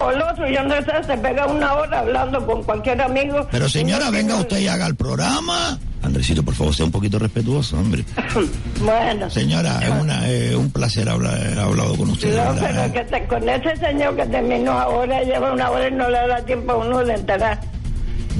O 0.00 0.10
el 0.10 0.20
otro, 0.22 0.48
yo 0.48 0.60
no 0.64 0.74
sé, 0.82 1.04
se 1.06 1.16
pega 1.18 1.46
una 1.46 1.72
hora 1.74 2.00
hablando 2.00 2.44
con 2.44 2.64
cualquier 2.64 3.00
amigo. 3.00 3.46
Pero 3.52 3.68
señora, 3.68 4.08
Y 4.08 4.12
venga 4.12 4.36
usted 4.36 4.58
y 4.58 4.66
haga 4.66 4.86
el 4.88 4.96
programa. 4.96 5.78
Andresito, 6.02 6.42
por 6.42 6.52
favor, 6.52 6.74
sea 6.74 6.84
un 6.86 6.90
poquito 6.90 7.16
respetuoso, 7.18 7.78
hombre. 7.78 8.04
Bueno. 8.84 9.30
Señora, 9.30 9.78
es 9.80 9.90
una, 10.02 10.28
eh, 10.28 10.56
un 10.56 10.70
placer 10.72 11.08
hablar, 11.08 11.36
haber 11.36 11.58
hablado 11.60 11.96
con 11.96 12.10
usted. 12.10 12.36
No, 12.36 12.54
pero 12.60 12.92
que 12.92 13.04
te- 13.04 13.26
con 13.28 13.48
ese 13.48 13.76
señor 13.76 14.16
que 14.16 14.26
terminó 14.26 14.72
ahora, 14.72 15.22
lleva 15.22 15.52
una 15.52 15.70
hora 15.70 15.86
y 15.88 15.92
no 15.92 16.10
le 16.10 16.26
da 16.26 16.44
tiempo 16.44 16.72
a 16.72 16.76
uno 16.78 17.04
de 17.04 17.14
enterar. 17.14 17.60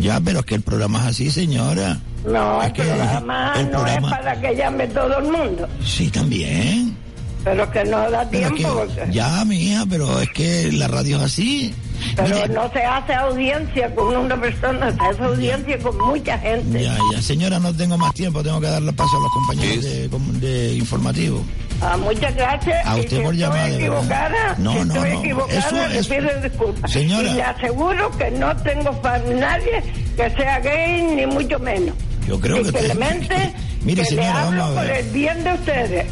Ya, 0.01 0.21
pero 0.21 0.41
es 0.41 0.47
que 0.47 0.57
el 0.57 0.63
programa 0.63 0.99
es 1.03 1.07
así, 1.07 1.31
señora. 1.31 1.99
No, 2.27 2.61
Es 2.63 2.67
el 2.67 2.73
que 2.73 2.83
programa 2.83 3.53
el 3.57 3.67
no 3.71 3.79
programa- 3.79 4.09
es 4.11 4.15
para 4.17 4.41
que 4.41 4.57
llame 4.57 4.87
todo 4.89 5.19
el 5.19 5.25
mundo, 5.31 5.69
Sí, 5.85 6.11
también. 6.11 6.97
Pero 7.45 7.71
que 7.71 7.85
no 7.85 8.11
da 8.11 8.29
tiempo. 8.29 8.57
que, 8.57 8.65
porque- 8.65 9.13
ya, 9.13 9.45
mi 9.45 9.57
hija, 9.71 9.85
pero 9.89 10.21
es 10.21 10.31
que 10.31 10.73
la 10.73 10.89
radio 10.89 11.19
es 11.19 11.23
así. 11.25 11.75
Pero 12.17 12.35
Mire, 12.35 12.49
no 12.49 12.71
se 12.73 12.81
hace 12.83 13.15
audiencia 13.15 13.95
con 13.95 14.17
una 14.17 14.39
persona, 14.41 14.91
se 14.93 15.01
hace 15.05 15.23
audiencia 15.23 15.79
con 15.79 15.97
mucha 15.99 16.39
gente. 16.39 16.83
Ya, 16.83 16.97
ya, 17.13 17.23
señora, 17.23 17.59
no 17.61 17.73
tengo 17.75 17.97
más 17.97 18.13
tiempo, 18.15 18.43
tengo 18.43 18.61
que 18.61 18.67
darle 18.67 18.93
paso 18.93 19.17
a 19.17 19.21
los 19.21 19.33
compañeros 19.33 19.85
de, 19.85 20.09
de 20.41 20.75
informativo. 20.75 21.43
Ah, 21.81 21.97
muchas 21.97 22.35
gracias. 22.35 22.87
A 22.87 22.97
y 22.97 23.01
usted 23.01 23.19
si 23.19 23.23
por 23.23 23.35
llamar, 23.35 23.71
equivocada. 23.71 24.55
No, 24.59 24.73
si 24.73 24.79
no, 24.81 24.95
estoy 24.95 25.11
no. 25.13 25.19
equivocada, 25.21 25.59
Eso 25.59 25.89
le 25.89 25.99
es- 25.99 26.07
pido 26.09 26.41
disculpas. 26.43 26.91
Señora. 26.93 27.31
Y 27.31 27.35
le 27.35 27.43
aseguro 27.43 28.11
que 28.13 28.31
no 28.33 28.57
tengo 28.59 28.93
para 29.03 29.19
nadie 29.19 29.83
que 30.17 30.31
sea 30.31 30.61
gay, 30.61 31.03
ni 31.03 31.27
mucho 31.27 31.59
menos. 31.59 31.95
Yo 32.27 32.39
creo 32.41 32.61
y 32.61 32.65
que 32.65 32.73
te- 32.73 32.79
Clemente, 32.85 33.55
Mire, 33.83 34.03
que 34.03 34.09
señora, 34.09 34.27
le 34.29 34.33
vamos 34.35 34.61
hablo 34.63 34.75
por 34.77 34.87
el 34.91 35.11
bien 35.11 35.45
de 35.45 35.53
ustedes. 35.55 36.07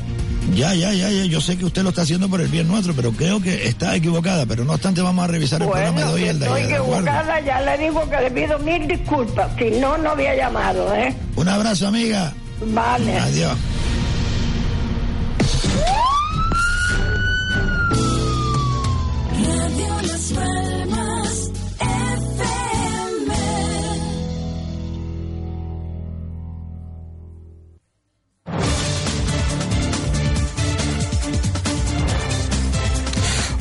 Ya, 0.54 0.74
ya, 0.74 0.92
ya, 0.92 1.08
ya, 1.08 1.24
yo 1.24 1.40
sé 1.40 1.56
que 1.56 1.64
usted 1.64 1.82
lo 1.82 1.90
está 1.90 2.02
haciendo 2.02 2.28
por 2.28 2.40
el 2.40 2.48
bien 2.48 2.68
nuestro, 2.68 2.92
pero 2.94 3.12
creo 3.12 3.40
que 3.40 3.68
está 3.68 3.96
equivocada, 3.96 4.44
pero 4.44 4.64
no 4.64 4.74
obstante 4.74 5.00
vamos 5.00 5.24
a 5.24 5.28
revisar 5.28 5.62
el 5.62 5.68
programa 5.68 6.00
de 6.00 6.12
hoy 6.12 6.24
el 6.24 6.38
de 6.38 6.46
estoy 6.46 6.62
equivocada, 6.62 7.40
ya 7.40 7.60
le 7.60 7.78
digo 7.78 8.08
que 8.10 8.16
le 8.16 8.30
pido 8.30 8.58
mil 8.58 8.86
disculpas. 8.86 9.50
Si 9.56 9.70
no, 9.80 9.96
no 9.96 10.10
había 10.10 10.34
llamado, 10.34 10.94
¿eh? 10.94 11.14
Un 11.36 11.48
abrazo, 11.48 11.86
amiga. 11.88 12.32
Vale. 12.66 13.18
Adiós. 13.18 13.56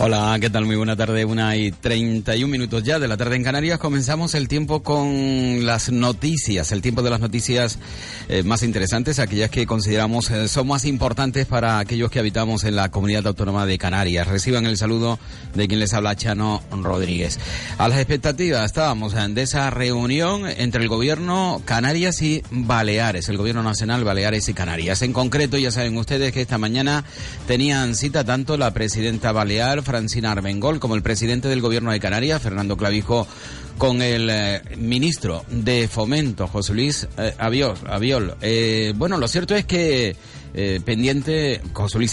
Hola, 0.03 0.35
¿qué 0.41 0.49
tal? 0.49 0.65
Muy 0.65 0.77
buena 0.77 0.95
tarde, 0.95 1.25
una 1.25 1.55
y 1.55 1.71
31 1.71 2.51
minutos 2.51 2.81
ya 2.81 2.97
de 2.97 3.07
la 3.07 3.17
tarde 3.17 3.35
en 3.35 3.43
Canarias. 3.43 3.77
Comenzamos 3.77 4.33
el 4.33 4.47
tiempo 4.47 4.81
con 4.81 5.63
las 5.63 5.91
noticias, 5.91 6.71
el 6.71 6.81
tiempo 6.81 7.03
de 7.03 7.11
las 7.11 7.19
noticias 7.19 7.77
eh, 8.27 8.41
más 8.41 8.63
interesantes, 8.63 9.19
aquellas 9.19 9.51
que 9.51 9.67
consideramos 9.67 10.31
eh, 10.31 10.47
son 10.47 10.69
más 10.69 10.85
importantes 10.85 11.45
para 11.45 11.77
aquellos 11.77 12.09
que 12.09 12.17
habitamos 12.17 12.63
en 12.63 12.77
la 12.77 12.89
comunidad 12.89 13.27
autónoma 13.27 13.67
de 13.67 13.77
Canarias. 13.77 14.27
Reciban 14.27 14.65
el 14.65 14.75
saludo 14.75 15.19
de 15.53 15.67
quien 15.67 15.79
les 15.79 15.93
habla, 15.93 16.15
Chano 16.15 16.63
Rodríguez. 16.71 17.37
A 17.77 17.87
las 17.87 17.99
expectativas 17.99 18.65
estábamos 18.65 19.13
de 19.13 19.41
esa 19.43 19.69
reunión 19.69 20.47
entre 20.47 20.81
el 20.81 20.89
gobierno 20.89 21.61
Canarias 21.63 22.23
y 22.23 22.41
Baleares, 22.49 23.29
el 23.29 23.37
gobierno 23.37 23.61
nacional 23.61 24.03
Baleares 24.03 24.49
y 24.49 24.55
Canarias. 24.55 25.03
En 25.03 25.13
concreto, 25.13 25.59
ya 25.59 25.69
saben 25.69 25.95
ustedes 25.95 26.31
que 26.31 26.41
esta 26.41 26.57
mañana 26.57 27.03
tenían 27.45 27.93
cita 27.93 28.23
tanto 28.23 28.57
la 28.57 28.73
presidenta 28.73 29.31
Balear, 29.31 29.83
Francina 29.91 30.31
Armengol, 30.31 30.79
como 30.79 30.95
el 30.95 31.01
presidente 31.01 31.49
del 31.49 31.59
gobierno 31.59 31.91
de 31.91 31.99
Canarias, 31.99 32.41
Fernando 32.41 32.77
Clavijo, 32.77 33.27
con 33.77 34.01
el 34.01 34.29
eh, 34.31 34.61
ministro 34.77 35.43
de 35.49 35.89
Fomento, 35.89 36.47
José 36.47 36.73
Luis 36.73 37.09
eh, 37.17 37.35
Aviol. 37.37 38.37
Eh, 38.39 38.93
bueno, 38.95 39.17
lo 39.17 39.27
cierto 39.27 39.53
es 39.53 39.65
que 39.65 40.15
eh, 40.53 40.79
pendiente, 40.83 41.61
José 41.73 41.97
Luis 41.97 42.11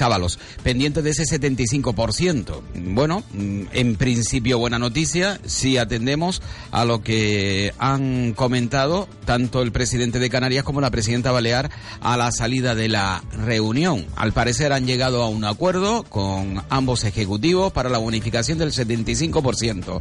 pendiente 0.62 1.02
de 1.02 1.10
ese 1.10 1.24
75%. 1.24 2.62
Bueno, 2.74 3.22
mm, 3.32 3.62
en 3.72 3.96
principio 3.96 4.58
buena 4.58 4.78
noticia 4.78 5.40
si 5.44 5.76
atendemos 5.76 6.42
a 6.70 6.84
lo 6.84 7.02
que 7.02 7.72
han 7.78 8.32
comentado 8.34 9.08
tanto 9.24 9.62
el 9.62 9.72
presidente 9.72 10.18
de 10.18 10.30
Canarias 10.30 10.64
como 10.64 10.80
la 10.80 10.90
presidenta 10.90 11.32
Balear 11.32 11.70
a 12.00 12.16
la 12.16 12.32
salida 12.32 12.74
de 12.74 12.88
la 12.88 13.22
reunión. 13.32 14.06
Al 14.16 14.32
parecer 14.32 14.72
han 14.72 14.86
llegado 14.86 15.22
a 15.22 15.28
un 15.28 15.44
acuerdo 15.44 16.04
con 16.04 16.62
ambos 16.70 17.04
ejecutivos 17.04 17.72
para 17.72 17.90
la 17.90 17.98
bonificación 17.98 18.58
del 18.58 18.72
75%. 18.72 20.00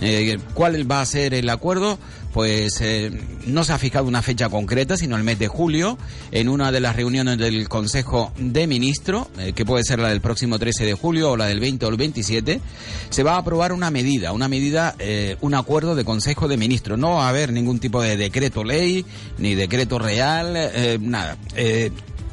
Eh, 0.00 0.38
¿Cuál 0.54 0.90
va 0.90 1.00
a 1.00 1.06
ser 1.06 1.34
el 1.34 1.48
acuerdo? 1.48 1.98
Pues 2.36 2.82
eh, 2.82 3.18
no 3.46 3.64
se 3.64 3.72
ha 3.72 3.78
fijado 3.78 4.04
una 4.04 4.20
fecha 4.20 4.50
concreta, 4.50 4.98
sino 4.98 5.16
el 5.16 5.22
mes 5.22 5.38
de 5.38 5.48
julio, 5.48 5.96
en 6.32 6.50
una 6.50 6.70
de 6.70 6.80
las 6.80 6.94
reuniones 6.94 7.38
del 7.38 7.66
Consejo 7.66 8.30
de 8.36 8.66
Ministros, 8.66 9.28
eh, 9.38 9.54
que 9.54 9.64
puede 9.64 9.84
ser 9.84 10.00
la 10.00 10.10
del 10.10 10.20
próximo 10.20 10.58
13 10.58 10.84
de 10.84 10.92
julio 10.92 11.30
o 11.30 11.36
la 11.38 11.46
del 11.46 11.60
20 11.60 11.86
o 11.86 11.88
el 11.88 11.96
27, 11.96 12.60
se 13.08 13.22
va 13.22 13.36
a 13.36 13.38
aprobar 13.38 13.72
una 13.72 13.90
medida, 13.90 14.32
una 14.32 14.48
medida, 14.48 14.94
eh, 14.98 15.38
un 15.40 15.54
acuerdo 15.54 15.94
de 15.94 16.04
Consejo 16.04 16.46
de 16.46 16.58
Ministros. 16.58 16.98
No 16.98 17.14
va 17.14 17.24
a 17.24 17.30
haber 17.30 17.54
ningún 17.54 17.78
tipo 17.78 18.02
de 18.02 18.18
decreto 18.18 18.64
ley, 18.64 19.06
ni 19.38 19.54
decreto 19.54 19.98
real, 19.98 20.58
nada. 21.00 21.38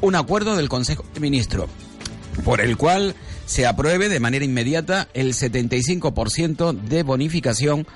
Un 0.02 0.16
acuerdo 0.16 0.58
del 0.58 0.68
Consejo 0.68 1.06
de 1.14 1.22
Ministros 1.22 1.70
por 2.44 2.60
el 2.60 2.76
cual 2.76 3.16
se 3.46 3.66
apruebe 3.66 4.10
de 4.10 4.20
manera 4.20 4.44
inmediata 4.44 5.08
el 5.14 5.34
75% 5.34 6.74
de 6.74 7.04
bonificación 7.04 7.88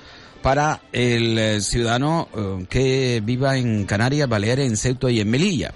para 0.42 0.80
el 0.92 1.38
eh, 1.38 1.60
ciudadano 1.60 2.28
eh, 2.36 2.66
que 2.68 3.22
viva 3.24 3.56
en 3.56 3.84
Canarias, 3.84 4.28
Baleares, 4.28 4.68
en 4.68 4.76
Ceuta 4.76 5.10
y 5.10 5.20
en 5.20 5.30
Melilla. 5.30 5.74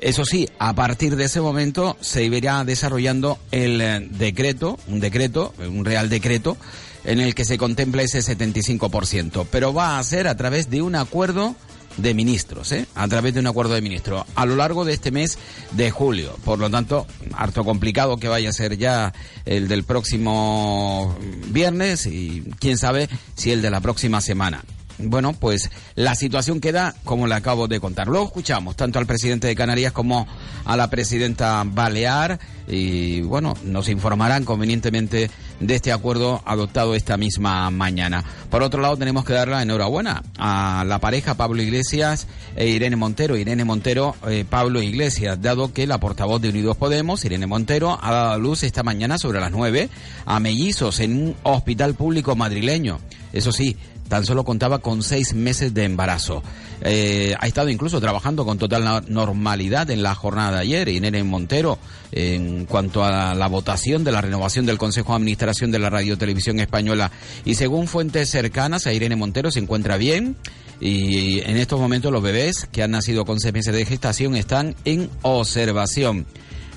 Eso 0.00 0.24
sí, 0.24 0.48
a 0.58 0.74
partir 0.74 1.16
de 1.16 1.24
ese 1.24 1.40
momento 1.40 1.96
se 2.00 2.24
irá 2.24 2.64
desarrollando 2.64 3.38
el 3.50 3.80
eh, 3.80 4.06
decreto, 4.10 4.78
un 4.88 5.00
decreto, 5.00 5.54
un 5.58 5.84
real 5.84 6.08
decreto, 6.08 6.56
en 7.04 7.20
el 7.20 7.34
que 7.34 7.44
se 7.44 7.56
contempla 7.56 8.02
ese 8.02 8.18
75%, 8.18 9.46
pero 9.50 9.72
va 9.72 9.98
a 9.98 10.04
ser 10.04 10.28
a 10.28 10.36
través 10.36 10.70
de 10.70 10.82
un 10.82 10.96
acuerdo 10.96 11.54
de 11.96 12.14
ministros, 12.14 12.72
¿eh? 12.72 12.86
a 12.94 13.08
través 13.08 13.34
de 13.34 13.40
un 13.40 13.46
acuerdo 13.46 13.74
de 13.74 13.82
ministros, 13.82 14.24
a 14.34 14.46
lo 14.46 14.56
largo 14.56 14.84
de 14.84 14.92
este 14.92 15.10
mes 15.10 15.38
de 15.72 15.90
julio. 15.90 16.36
Por 16.44 16.58
lo 16.58 16.70
tanto, 16.70 17.06
harto 17.34 17.64
complicado 17.64 18.16
que 18.18 18.28
vaya 18.28 18.50
a 18.50 18.52
ser 18.52 18.76
ya 18.76 19.12
el 19.44 19.68
del 19.68 19.84
próximo 19.84 21.16
viernes 21.48 22.06
y 22.06 22.44
quién 22.58 22.78
sabe 22.78 23.08
si 23.34 23.52
el 23.52 23.62
de 23.62 23.70
la 23.70 23.80
próxima 23.80 24.20
semana. 24.20 24.62
Bueno, 24.98 25.34
pues 25.34 25.70
la 25.94 26.14
situación 26.14 26.60
queda 26.60 26.94
como 27.04 27.26
le 27.26 27.34
acabo 27.34 27.68
de 27.68 27.80
contar. 27.80 28.08
Luego 28.08 28.26
escuchamos 28.26 28.76
tanto 28.76 28.98
al 28.98 29.06
presidente 29.06 29.46
de 29.46 29.54
Canarias 29.54 29.92
como 29.92 30.26
a 30.64 30.76
la 30.76 30.88
presidenta 30.88 31.62
Balear 31.66 32.38
y 32.66 33.20
bueno, 33.20 33.54
nos 33.62 33.88
informarán 33.88 34.44
convenientemente 34.44 35.30
de 35.60 35.74
este 35.74 35.92
acuerdo 35.92 36.42
adoptado 36.44 36.94
esta 36.94 37.16
misma 37.16 37.70
mañana. 37.70 38.24
Por 38.50 38.62
otro 38.62 38.80
lado, 38.80 38.96
tenemos 38.96 39.24
que 39.24 39.34
dar 39.34 39.48
la 39.48 39.62
enhorabuena 39.62 40.22
a 40.38 40.84
la 40.86 40.98
pareja 40.98 41.34
Pablo 41.34 41.62
Iglesias 41.62 42.26
e 42.56 42.68
Irene 42.68 42.96
Montero. 42.96 43.36
Irene 43.36 43.64
Montero, 43.64 44.16
eh, 44.28 44.44
Pablo 44.48 44.82
Iglesias, 44.82 45.40
dado 45.40 45.72
que 45.72 45.86
la 45.86 45.98
portavoz 45.98 46.40
de 46.40 46.48
Unidos 46.48 46.76
Podemos, 46.76 47.24
Irene 47.24 47.46
Montero, 47.46 47.98
ha 48.00 48.12
dado 48.12 48.32
a 48.32 48.38
luz 48.38 48.62
esta 48.62 48.82
mañana 48.82 49.18
sobre 49.18 49.40
las 49.40 49.52
nueve 49.52 49.88
a 50.24 50.40
mellizos 50.40 51.00
en 51.00 51.22
un 51.22 51.36
hospital 51.42 51.94
público 51.94 52.34
madrileño. 52.34 52.98
Eso 53.32 53.52
sí, 53.52 53.76
tan 54.08 54.24
solo 54.24 54.44
contaba 54.44 54.78
con 54.78 55.02
seis 55.02 55.34
meses 55.34 55.74
de 55.74 55.84
embarazo. 55.84 56.42
Eh, 56.82 57.34
ha 57.38 57.46
estado 57.46 57.68
incluso 57.70 58.00
trabajando 58.00 58.44
con 58.44 58.58
total 58.58 58.84
no- 58.84 59.00
normalidad 59.02 59.90
en 59.90 60.02
la 60.02 60.14
jornada 60.14 60.52
de 60.56 60.58
ayer, 60.62 60.88
Irene 60.88 61.24
Montero, 61.24 61.78
en 62.12 62.66
cuanto 62.66 63.04
a 63.04 63.34
la 63.34 63.46
votación 63.48 64.04
de 64.04 64.12
la 64.12 64.20
renovación 64.20 64.66
del 64.66 64.78
Consejo 64.78 65.12
de 65.12 65.16
Administración 65.16 65.70
de 65.70 65.78
la 65.78 65.90
Radio 65.90 66.16
Televisión 66.18 66.60
Española. 66.60 67.10
Y 67.44 67.54
según 67.54 67.88
fuentes 67.88 68.28
cercanas 68.30 68.86
a 68.86 68.92
Irene 68.92 69.16
Montero, 69.16 69.50
se 69.50 69.60
encuentra 69.60 69.96
bien. 69.96 70.36
Y 70.78 71.40
en 71.40 71.56
estos 71.56 71.80
momentos 71.80 72.12
los 72.12 72.22
bebés 72.22 72.68
que 72.70 72.82
han 72.82 72.90
nacido 72.90 73.24
con 73.24 73.40
seis 73.40 73.54
meses 73.54 73.74
de 73.74 73.86
gestación 73.86 74.36
están 74.36 74.74
en 74.84 75.08
observación. 75.22 76.26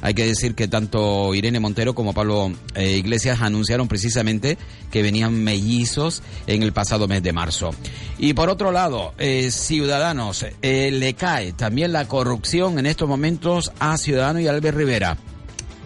Hay 0.02 0.14
que 0.14 0.26
decir 0.26 0.56
que 0.56 0.68
tanto 0.68 1.34
Irene 1.36 1.60
Montero 1.60 1.94
como 1.94 2.14
Pablo 2.14 2.52
eh, 2.76 2.98
Iglesias 2.98 3.42
anunciaron 3.42 3.88
precisamente 3.88 4.58
que 4.92 5.02
venían 5.02 5.44
mellizos 5.44 6.24
en 6.48 6.64
el 6.64 6.72
pasado 6.72 7.08
mes 7.08 7.22
de 7.22 7.34
marzo. 7.34 7.72
Y 8.18 8.34
por 8.34 8.50
otro 8.50 8.72
lado, 8.72 9.14
eh, 9.18 9.52
Ciudadanos, 9.52 10.46
eh, 10.62 10.92
le 10.92 11.14
cae 11.16 11.54
también 11.54 11.92
la 11.92 12.08
corrupción 12.08 12.80
en 12.80 12.86
estos 12.86 13.10
momentos 13.10 13.72
a 13.80 13.98
Ciudadanos 13.98 14.42
y 14.42 14.48
Albert 14.48 14.78
Rivera. 14.78 15.18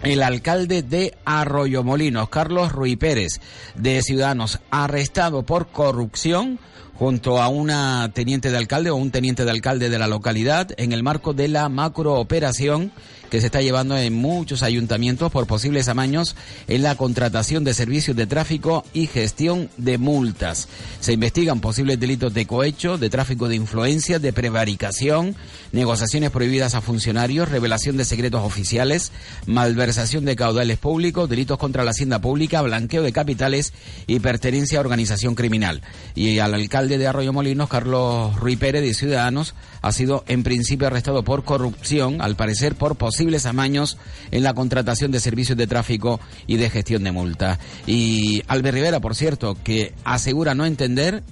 el 0.02 0.22
alcalde 0.22 0.82
de 0.82 1.14
Arroyomolinos, 1.24 2.28
Carlos 2.28 2.72
Ruy 2.72 2.94
Pérez, 2.94 3.40
de 3.74 4.02
Ciudadanos, 4.02 4.60
arrestado 4.70 5.46
por 5.46 5.68
corrupción 5.68 6.58
junto 6.94 7.40
a 7.40 7.48
una 7.48 8.10
teniente 8.14 8.50
de 8.50 8.56
alcalde 8.58 8.90
o 8.90 8.96
un 8.96 9.10
teniente 9.10 9.44
de 9.44 9.50
alcalde 9.50 9.90
de 9.90 9.98
la 9.98 10.06
localidad 10.06 10.68
en 10.76 10.92
el 10.92 11.02
marco 11.02 11.32
de 11.32 11.48
la 11.48 11.68
macrooperación 11.68 12.92
que 13.30 13.40
se 13.40 13.46
está 13.46 13.62
llevando 13.62 13.96
en 13.96 14.12
muchos 14.12 14.62
ayuntamientos 14.62 15.32
por 15.32 15.46
posibles 15.46 15.88
amaños 15.88 16.36
en 16.68 16.82
la 16.82 16.94
contratación 16.96 17.64
de 17.64 17.74
servicios 17.74 18.16
de 18.16 18.26
tráfico 18.26 18.84
y 18.92 19.06
gestión 19.06 19.70
de 19.76 19.98
multas. 19.98 20.68
Se 21.00 21.12
investigan 21.12 21.60
posibles 21.60 21.98
delitos 21.98 22.34
de 22.34 22.46
cohecho, 22.46 22.98
de 22.98 23.10
tráfico 23.10 23.48
de 23.48 23.56
influencia, 23.56 24.18
de 24.18 24.32
prevaricación, 24.32 25.34
negociaciones 25.72 26.30
prohibidas 26.30 26.74
a 26.74 26.80
funcionarios, 26.80 27.48
revelación 27.48 27.96
de 27.96 28.04
secretos 28.04 28.42
oficiales, 28.42 29.12
malversación 29.46 30.24
de 30.24 30.36
caudales 30.36 30.78
públicos, 30.78 31.28
delitos 31.28 31.58
contra 31.58 31.84
la 31.84 31.92
hacienda 31.92 32.20
pública, 32.20 32.62
blanqueo 32.62 33.02
de 33.02 33.12
capitales 33.12 33.72
y 34.06 34.20
pertenencia 34.20 34.78
a 34.78 34.80
organización 34.82 35.34
criminal. 35.34 35.82
Y 36.14 36.38
al 36.38 36.54
alcalde 36.54 36.98
de 36.98 37.06
Arroyo 37.06 37.32
Molinos, 37.32 37.68
Carlos 37.68 38.38
Ruy 38.38 38.56
Pérez, 38.56 38.82
de 38.82 38.94
Ciudadanos, 38.94 39.54
ha 39.82 39.92
sido 39.92 40.24
en 40.26 40.42
principio 40.42 40.86
arrestado 40.86 41.22
por 41.24 41.44
corrupción, 41.44 42.20
al 42.20 42.36
parecer 42.36 42.74
por 42.74 42.96
posibles 43.24 43.46
amaños 43.46 43.96
en 44.32 44.42
la 44.42 44.52
contratación 44.52 45.10
de 45.10 45.18
servicios 45.18 45.56
de 45.56 45.66
tráfico 45.66 46.20
y 46.46 46.58
de 46.58 46.68
gestión 46.68 47.04
de 47.04 47.12
multa. 47.12 47.58
Y 47.86 48.42
Albert 48.48 48.74
Rivera, 48.74 49.00
por 49.00 49.14
cierto, 49.14 49.56
que 49.64 49.94
asegura 50.04 50.54
no 50.54 50.66
entender 50.66 51.22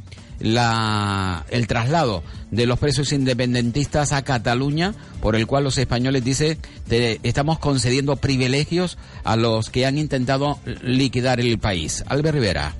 la, 0.40 1.44
el 1.50 1.66
traslado 1.66 2.22
de 2.50 2.64
los 2.64 2.78
presos 2.78 3.12
independentistas 3.12 4.12
a 4.12 4.22
Cataluña, 4.22 4.94
por 5.20 5.36
el 5.36 5.46
cual 5.46 5.64
los 5.64 5.76
españoles 5.76 6.24
dicen 6.24 6.56
estamos 6.88 7.58
concediendo 7.58 8.16
privilegios 8.16 8.96
a 9.22 9.36
los 9.36 9.68
que 9.68 9.84
han 9.84 9.98
intentado 9.98 10.58
liquidar 10.82 11.40
el 11.40 11.58
país. 11.58 12.04
Albert 12.08 12.36
Rivera. 12.36 12.74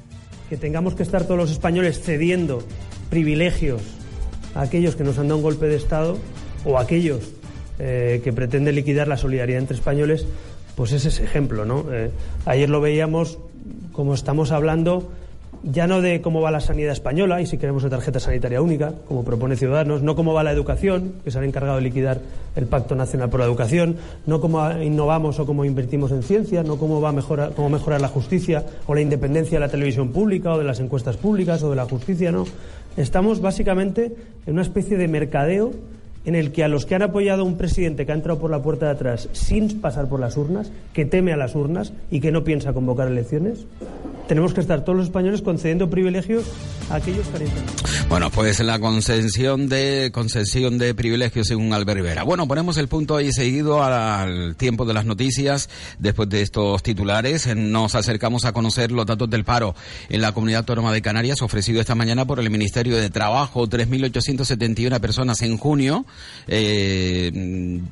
Que 0.48 0.56
tengamos 0.56 0.94
que 0.94 1.02
estar 1.02 1.24
todos 1.24 1.36
los 1.36 1.50
españoles 1.50 2.00
cediendo 2.02 2.66
privilegios 3.10 3.82
a 4.54 4.62
aquellos 4.62 4.96
que 4.96 5.04
nos 5.04 5.18
han 5.18 5.28
dado 5.28 5.36
un 5.36 5.42
golpe 5.42 5.66
de 5.66 5.76
Estado 5.76 6.16
o 6.64 6.78
a 6.78 6.82
aquellos 6.82 7.41
eh, 7.78 8.20
que 8.22 8.32
pretende 8.32 8.72
liquidar 8.72 9.08
la 9.08 9.16
solidaridad 9.16 9.60
entre 9.60 9.76
españoles, 9.76 10.26
pues 10.76 10.92
es 10.92 11.04
ese 11.04 11.24
ejemplo, 11.24 11.64
¿no? 11.64 11.86
Eh, 11.92 12.10
ayer 12.46 12.68
lo 12.70 12.80
veíamos, 12.80 13.38
como 13.92 14.14
estamos 14.14 14.52
hablando, 14.52 15.10
ya 15.64 15.86
no 15.86 16.00
de 16.00 16.20
cómo 16.20 16.40
va 16.40 16.50
la 16.50 16.60
sanidad 16.60 16.92
española 16.92 17.40
y 17.40 17.46
si 17.46 17.56
queremos 17.56 17.84
una 17.84 17.90
tarjeta 17.90 18.18
sanitaria 18.18 18.60
única, 18.60 18.94
como 19.06 19.24
propone 19.24 19.56
Ciudadanos, 19.56 20.02
no 20.02 20.16
cómo 20.16 20.34
va 20.34 20.42
la 20.42 20.50
educación, 20.50 21.14
que 21.22 21.30
se 21.30 21.38
han 21.38 21.44
encargado 21.44 21.76
de 21.76 21.82
liquidar 21.82 22.20
el 22.56 22.66
Pacto 22.66 22.96
Nacional 22.96 23.30
por 23.30 23.40
la 23.40 23.46
Educación, 23.46 23.96
no 24.26 24.40
cómo 24.40 24.70
innovamos 24.82 25.38
o 25.38 25.46
cómo 25.46 25.64
invertimos 25.64 26.10
en 26.10 26.22
ciencia, 26.22 26.62
no 26.62 26.78
cómo 26.78 27.00
va 27.00 27.10
a 27.10 27.12
mejorar, 27.12 27.52
cómo 27.54 27.68
mejorar 27.68 28.00
la 28.00 28.08
justicia 28.08 28.64
o 28.86 28.94
la 28.94 29.02
independencia 29.02 29.58
de 29.58 29.66
la 29.66 29.70
televisión 29.70 30.10
pública 30.10 30.52
o 30.52 30.58
de 30.58 30.64
las 30.64 30.80
encuestas 30.80 31.16
públicas 31.16 31.62
o 31.62 31.70
de 31.70 31.76
la 31.76 31.84
justicia, 31.84 32.32
no. 32.32 32.44
Estamos 32.96 33.40
básicamente 33.40 34.12
en 34.46 34.52
una 34.54 34.62
especie 34.62 34.96
de 34.96 35.08
mercadeo 35.08 35.72
en 36.24 36.34
el 36.34 36.52
que 36.52 36.64
a 36.64 36.68
los 36.68 36.86
que 36.86 36.94
han 36.94 37.02
apoyado 37.02 37.42
a 37.42 37.46
un 37.46 37.56
presidente 37.56 38.06
que 38.06 38.12
ha 38.12 38.14
entrado 38.14 38.38
por 38.38 38.50
la 38.50 38.62
puerta 38.62 38.86
de 38.86 38.92
atrás 38.92 39.28
sin 39.32 39.80
pasar 39.80 40.08
por 40.08 40.20
las 40.20 40.36
urnas, 40.36 40.70
que 40.92 41.04
teme 41.04 41.32
a 41.32 41.36
las 41.36 41.54
urnas 41.54 41.92
y 42.10 42.20
que 42.20 42.32
no 42.32 42.44
piensa 42.44 42.72
convocar 42.72 43.08
elecciones, 43.08 43.66
tenemos 44.32 44.54
que 44.54 44.62
estar 44.62 44.82
todos 44.82 44.96
los 44.96 45.06
españoles 45.08 45.42
concediendo 45.42 45.90
privilegios 45.90 46.46
a 46.88 46.94
aquellos 46.94 47.26
que 47.28 47.44
Bueno, 48.08 48.30
pues 48.30 48.60
la 48.60 48.78
concesión 48.78 49.68
de 49.68 50.10
concesión 50.10 50.78
de 50.78 50.94
privilegios 50.94 51.48
según 51.48 51.74
Albert 51.74 51.98
Rivera. 51.98 52.22
Bueno, 52.22 52.48
ponemos 52.48 52.78
el 52.78 52.88
punto 52.88 53.16
ahí 53.16 53.30
seguido 53.30 53.82
al 53.82 54.56
tiempo 54.56 54.86
de 54.86 54.94
las 54.94 55.04
noticias. 55.04 55.68
Después 55.98 56.30
de 56.30 56.40
estos 56.40 56.82
titulares, 56.82 57.54
nos 57.54 57.94
acercamos 57.94 58.46
a 58.46 58.54
conocer 58.54 58.90
los 58.90 59.04
datos 59.04 59.28
del 59.28 59.44
paro 59.44 59.74
en 60.08 60.22
la 60.22 60.32
Comunidad 60.32 60.60
Autónoma 60.60 60.94
de 60.94 61.02
Canarias 61.02 61.42
ofrecido 61.42 61.82
esta 61.82 61.94
mañana 61.94 62.24
por 62.24 62.40
el 62.40 62.48
Ministerio 62.48 62.96
de 62.96 63.10
Trabajo. 63.10 63.68
3.871 63.68 64.98
personas 64.98 65.42
en 65.42 65.58
junio 65.58 66.06
eh, 66.48 67.82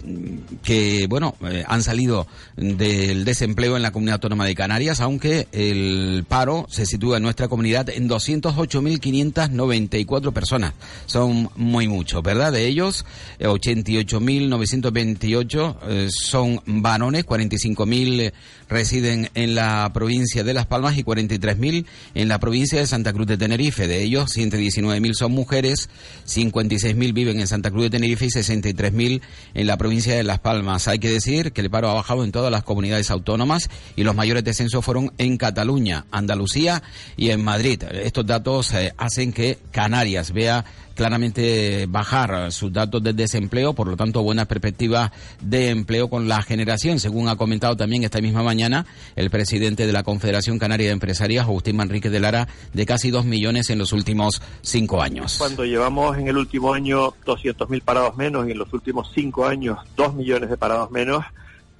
que, 0.62 1.06
bueno, 1.06 1.34
eh, 1.46 1.64
han 1.68 1.82
salido 1.82 2.26
del 2.56 3.26
desempleo 3.26 3.76
en 3.76 3.82
la 3.82 3.92
Comunidad 3.92 4.14
Autónoma 4.14 4.46
de 4.46 4.54
Canarias, 4.54 5.00
aunque 5.00 5.46
el 5.52 6.24
paro 6.30 6.66
se 6.70 6.86
sitúa 6.86 7.16
en 7.16 7.24
nuestra 7.24 7.48
comunidad 7.48 7.90
en 7.90 8.08
208.594 8.08 10.32
personas. 10.32 10.74
Son 11.06 11.50
muy 11.56 11.88
muchos, 11.88 12.22
¿verdad? 12.22 12.52
De 12.52 12.68
ellos, 12.68 13.04
88.928 13.40 15.76
eh, 15.88 16.08
son 16.08 16.62
varones, 16.66 17.26
45.000 17.26 18.32
residen 18.70 19.28
en 19.34 19.54
la 19.54 19.90
provincia 19.92 20.44
de 20.44 20.54
Las 20.54 20.66
Palmas 20.66 20.96
y 20.96 21.04
43.000 21.04 21.84
en 22.14 22.28
la 22.28 22.38
provincia 22.38 22.78
de 22.78 22.86
Santa 22.86 23.12
Cruz 23.12 23.26
de 23.26 23.36
Tenerife. 23.36 23.88
De 23.88 24.02
ellos, 24.02 24.30
119.000 24.34 25.14
son 25.14 25.32
mujeres, 25.32 25.90
56.000 26.26 27.12
viven 27.12 27.40
en 27.40 27.46
Santa 27.46 27.70
Cruz 27.70 27.84
de 27.84 27.90
Tenerife 27.90 28.26
y 28.26 28.28
63.000 28.28 29.20
en 29.54 29.66
la 29.66 29.76
provincia 29.76 30.14
de 30.14 30.22
Las 30.22 30.38
Palmas. 30.38 30.88
Hay 30.88 31.00
que 31.00 31.10
decir 31.10 31.52
que 31.52 31.60
el 31.60 31.70
paro 31.70 31.90
ha 31.90 31.94
bajado 31.94 32.24
en 32.24 32.32
todas 32.32 32.50
las 32.50 32.62
comunidades 32.62 33.10
autónomas 33.10 33.68
y 33.96 34.04
los 34.04 34.14
mayores 34.14 34.44
descensos 34.44 34.84
fueron 34.84 35.12
en 35.18 35.36
Cataluña, 35.36 36.06
Andalucía 36.10 36.82
y 37.16 37.30
en 37.30 37.42
Madrid. 37.42 37.82
Estos 37.90 38.24
datos 38.24 38.72
eh, 38.72 38.94
hacen 38.96 39.32
que 39.32 39.58
Canarias 39.72 40.32
vea 40.32 40.64
claramente 41.00 41.86
bajar 41.88 42.52
sus 42.52 42.70
datos 42.70 43.02
de 43.02 43.14
desempleo, 43.14 43.72
por 43.72 43.86
lo 43.86 43.96
tanto 43.96 44.22
buenas 44.22 44.46
perspectivas 44.46 45.10
de 45.40 45.70
empleo 45.70 46.10
con 46.10 46.28
la 46.28 46.42
generación, 46.42 47.00
según 47.00 47.26
ha 47.28 47.36
comentado 47.36 47.74
también 47.74 48.04
esta 48.04 48.20
misma 48.20 48.42
mañana 48.42 48.84
el 49.16 49.30
presidente 49.30 49.86
de 49.86 49.94
la 49.94 50.02
Confederación 50.02 50.58
Canaria 50.58 50.88
de 50.88 50.92
Empresarias, 50.92 51.46
Agustín 51.46 51.76
Manrique 51.76 52.10
de 52.10 52.20
Lara, 52.20 52.48
de 52.74 52.84
casi 52.84 53.10
dos 53.10 53.24
millones 53.24 53.70
en 53.70 53.78
los 53.78 53.94
últimos 53.94 54.42
cinco 54.60 55.00
años. 55.00 55.36
Cuando 55.38 55.64
llevamos 55.64 56.18
en 56.18 56.28
el 56.28 56.36
último 56.36 56.74
año 56.74 57.12
200.000 57.24 57.80
parados 57.80 58.18
menos 58.18 58.46
y 58.46 58.50
en 58.50 58.58
los 58.58 58.70
últimos 58.74 59.10
cinco 59.14 59.46
años 59.46 59.78
dos 59.96 60.12
millones 60.12 60.50
de 60.50 60.58
parados 60.58 60.90
menos, 60.90 61.24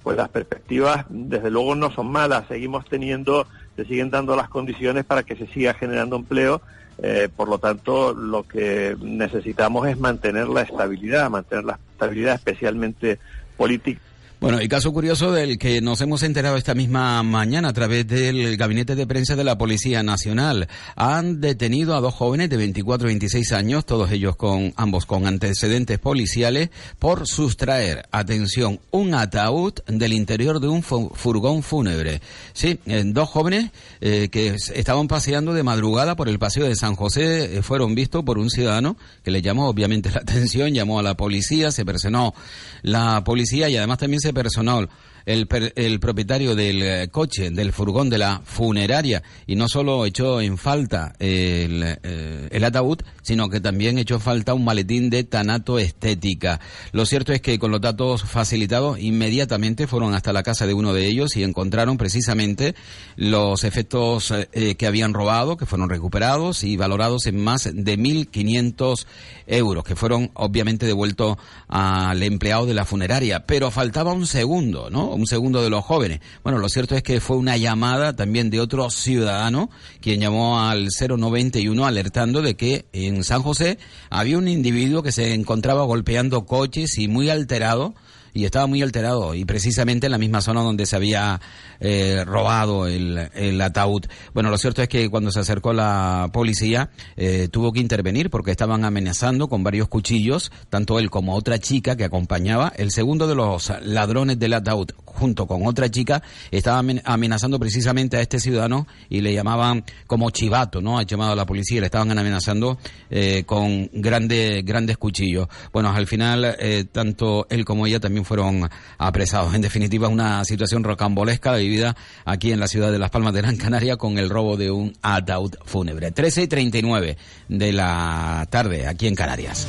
pues 0.01 0.17
las 0.17 0.29
perspectivas 0.29 1.05
desde 1.09 1.51
luego 1.51 1.75
no 1.75 1.91
son 1.91 2.11
malas. 2.11 2.45
Seguimos 2.47 2.85
teniendo, 2.85 3.45
se 3.75 3.85
siguen 3.85 4.09
dando 4.09 4.35
las 4.35 4.49
condiciones 4.49 5.05
para 5.05 5.21
que 5.21 5.35
se 5.35 5.45
siga 5.45 5.75
generando 5.75 6.15
empleo 6.15 6.63
eh, 7.01 7.29
por 7.35 7.49
lo 7.49 7.57
tanto, 7.57 8.13
lo 8.13 8.43
que 8.43 8.95
necesitamos 9.01 9.87
es 9.87 9.99
mantener 9.99 10.47
la 10.47 10.61
estabilidad, 10.61 11.29
mantener 11.29 11.65
la 11.65 11.79
estabilidad 11.93 12.35
especialmente 12.35 13.19
política 13.57 14.01
bueno, 14.41 14.59
y 14.59 14.67
caso 14.67 14.91
curioso 14.91 15.31
del 15.31 15.59
que 15.59 15.81
nos 15.81 16.01
hemos 16.01 16.23
enterado 16.23 16.57
esta 16.57 16.73
misma 16.73 17.21
mañana 17.21 17.69
a 17.69 17.73
través 17.73 18.07
del 18.07 18.57
gabinete 18.57 18.95
de 18.95 19.05
prensa 19.05 19.35
de 19.35 19.43
la 19.43 19.59
Policía 19.59 20.01
Nacional. 20.01 20.67
Han 20.95 21.39
detenido 21.41 21.95
a 21.95 22.01
dos 22.01 22.15
jóvenes 22.15 22.49
de 22.49 22.57
24 22.57 23.07
y 23.07 23.11
26 23.11 23.51
años, 23.51 23.85
todos 23.85 24.09
ellos 24.09 24.35
con 24.35 24.73
ambos 24.77 25.05
con 25.05 25.27
antecedentes 25.27 25.99
policiales, 25.99 26.71
por 26.97 27.27
sustraer, 27.27 28.07
atención, 28.11 28.79
un 28.89 29.13
ataúd 29.13 29.73
del 29.85 30.11
interior 30.11 30.59
de 30.59 30.69
un 30.69 30.81
furgón 30.81 31.61
fúnebre. 31.61 32.19
Sí, 32.53 32.79
eh, 32.87 33.03
dos 33.05 33.29
jóvenes 33.29 33.69
eh, 33.99 34.29
que 34.31 34.55
estaban 34.73 35.07
paseando 35.07 35.53
de 35.53 35.61
madrugada 35.61 36.15
por 36.15 36.27
el 36.27 36.39
paseo 36.39 36.65
de 36.65 36.75
San 36.75 36.95
José 36.95 37.57
eh, 37.57 37.61
fueron 37.61 37.93
vistos 37.93 38.23
por 38.23 38.39
un 38.39 38.49
ciudadano 38.49 38.97
que 39.23 39.29
le 39.29 39.43
llamó 39.43 39.69
obviamente 39.69 40.09
la 40.13 40.21
atención, 40.21 40.73
llamó 40.73 40.97
a 40.97 41.03
la 41.03 41.15
policía, 41.15 41.71
se 41.71 41.85
personó 41.85 42.33
la 42.81 43.23
policía 43.23 43.69
y 43.69 43.77
además 43.77 43.99
también 43.99 44.19
se 44.19 44.30
personal 44.33 44.87
el, 45.25 45.47
el 45.75 45.99
propietario 45.99 46.55
del 46.55 46.81
eh, 46.81 47.07
coche, 47.09 47.51
del 47.51 47.73
furgón 47.73 48.09
de 48.09 48.17
la 48.17 48.41
funeraria, 48.43 49.23
y 49.47 49.55
no 49.55 49.67
solo 49.67 50.05
echó 50.05 50.41
en 50.41 50.57
falta 50.57 51.13
el, 51.19 51.83
eh, 52.03 52.47
el 52.51 52.63
ataúd, 52.63 52.99
sino 53.21 53.49
que 53.49 53.59
también 53.59 53.97
echó 53.97 54.19
falta 54.19 54.53
un 54.53 54.65
maletín 54.65 55.09
de 55.09 55.23
tanato 55.23 55.79
estética. 55.79 56.59
Lo 56.91 57.05
cierto 57.05 57.33
es 57.33 57.41
que 57.41 57.59
con 57.59 57.71
los 57.71 57.81
datos 57.81 58.23
facilitados, 58.23 58.99
inmediatamente 58.99 59.87
fueron 59.87 60.13
hasta 60.13 60.33
la 60.33 60.43
casa 60.43 60.65
de 60.65 60.73
uno 60.73 60.93
de 60.93 61.05
ellos 61.05 61.35
y 61.37 61.43
encontraron 61.43 61.97
precisamente 61.97 62.75
los 63.15 63.63
efectos 63.63 64.31
eh, 64.31 64.75
que 64.75 64.87
habían 64.87 65.13
robado, 65.13 65.57
que 65.57 65.65
fueron 65.65 65.89
recuperados 65.89 66.63
y 66.63 66.77
valorados 66.77 67.27
en 67.27 67.43
más 67.43 67.69
de 67.71 67.97
1.500 67.97 69.05
euros, 69.47 69.83
que 69.83 69.95
fueron 69.95 70.31
obviamente 70.33 70.85
devueltos 70.85 71.37
al 71.67 72.21
empleado 72.23 72.65
de 72.65 72.73
la 72.73 72.85
funeraria. 72.85 73.45
Pero 73.45 73.71
faltaba 73.71 74.13
un 74.13 74.27
segundo, 74.27 74.89
¿no? 74.89 75.10
Un 75.13 75.27
segundo 75.27 75.61
de 75.61 75.69
los 75.69 75.83
jóvenes. 75.83 76.19
Bueno, 76.43 76.59
lo 76.59 76.69
cierto 76.69 76.95
es 76.95 77.03
que 77.03 77.19
fue 77.19 77.37
una 77.37 77.57
llamada 77.57 78.15
también 78.15 78.49
de 78.49 78.59
otro 78.59 78.89
ciudadano, 78.89 79.69
quien 80.01 80.19
llamó 80.19 80.61
al 80.61 80.89
091 80.89 81.85
alertando 81.85 82.41
de 82.41 82.55
que 82.55 82.85
en 82.93 83.23
San 83.23 83.41
José 83.41 83.77
había 84.09 84.37
un 84.37 84.47
individuo 84.47 85.03
que 85.03 85.11
se 85.11 85.33
encontraba 85.33 85.83
golpeando 85.83 86.45
coches 86.45 86.97
y 86.97 87.07
muy 87.07 87.29
alterado 87.29 87.93
y 88.33 88.45
estaba 88.45 88.67
muy 88.67 88.81
alterado 88.81 89.33
y 89.33 89.45
precisamente 89.45 90.07
en 90.07 90.11
la 90.11 90.17
misma 90.17 90.41
zona 90.41 90.61
donde 90.61 90.85
se 90.85 90.95
había 90.95 91.39
eh, 91.79 92.23
robado 92.25 92.87
el, 92.87 93.61
ataúd. 93.61 94.05
Bueno, 94.33 94.49
lo 94.49 94.57
cierto 94.57 94.81
es 94.81 94.87
que 94.87 95.09
cuando 95.09 95.31
se 95.31 95.39
acercó 95.39 95.73
la 95.73 96.29
policía 96.33 96.89
eh, 97.15 97.47
tuvo 97.51 97.71
que 97.71 97.79
intervenir 97.79 98.29
porque 98.29 98.51
estaban 98.51 98.85
amenazando 98.85 99.47
con 99.47 99.63
varios 99.63 99.87
cuchillos, 99.87 100.51
tanto 100.69 100.99
él 100.99 101.09
como 101.09 101.35
otra 101.35 101.59
chica 101.59 101.95
que 101.95 102.05
acompañaba. 102.05 102.71
El 102.75 102.91
segundo 102.91 103.27
de 103.27 103.35
los 103.35 103.71
ladrones 103.83 104.39
del 104.39 104.53
ataúd, 104.53 104.91
junto 105.05 105.47
con 105.47 105.65
otra 105.65 105.89
chica, 105.89 106.23
estaba 106.51 106.83
amenazando 107.03 107.59
precisamente 107.59 108.17
a 108.17 108.21
este 108.21 108.39
ciudadano 108.39 108.87
y 109.09 109.21
le 109.21 109.33
llamaban 109.33 109.83
como 110.07 110.29
chivato, 110.29 110.81
¿no? 110.81 110.97
Ha 110.97 111.03
llamado 111.03 111.33
a 111.33 111.35
la 111.35 111.45
policía 111.45 111.77
y 111.77 111.79
le 111.81 111.87
estaban 111.87 112.17
amenazando 112.17 112.77
eh, 113.09 113.43
con 113.45 113.89
grandes 113.93 114.63
grandes 114.63 114.97
cuchillos. 114.97 115.47
Bueno, 115.73 115.91
al 115.91 116.07
final 116.07 116.55
eh, 116.59 116.85
tanto 116.91 117.47
él 117.49 117.65
como 117.65 117.85
ella 117.87 117.99
también 117.99 118.20
fueron 118.25 118.69
apresados. 118.97 119.53
En 119.53 119.61
definitiva, 119.61 120.07
una 120.07 120.43
situación 120.45 120.83
rocambolesca 120.83 121.55
vivida 121.55 121.95
aquí 122.25 122.51
en 122.51 122.59
la 122.59 122.67
ciudad 122.67 122.91
de 122.91 122.99
Las 122.99 123.09
Palmas 123.09 123.33
de 123.33 123.41
Gran 123.41 123.57
Canaria 123.57 123.97
con 123.97 124.17
el 124.17 124.29
robo 124.29 124.57
de 124.57 124.71
un 124.71 124.93
ataúd 125.01 125.55
fúnebre. 125.65 126.11
13 126.11 126.43
y 126.43 126.47
39 126.47 127.17
de 127.49 127.73
la 127.73 128.47
tarde 128.49 128.87
aquí 128.87 129.07
en 129.07 129.15
Canarias. 129.15 129.67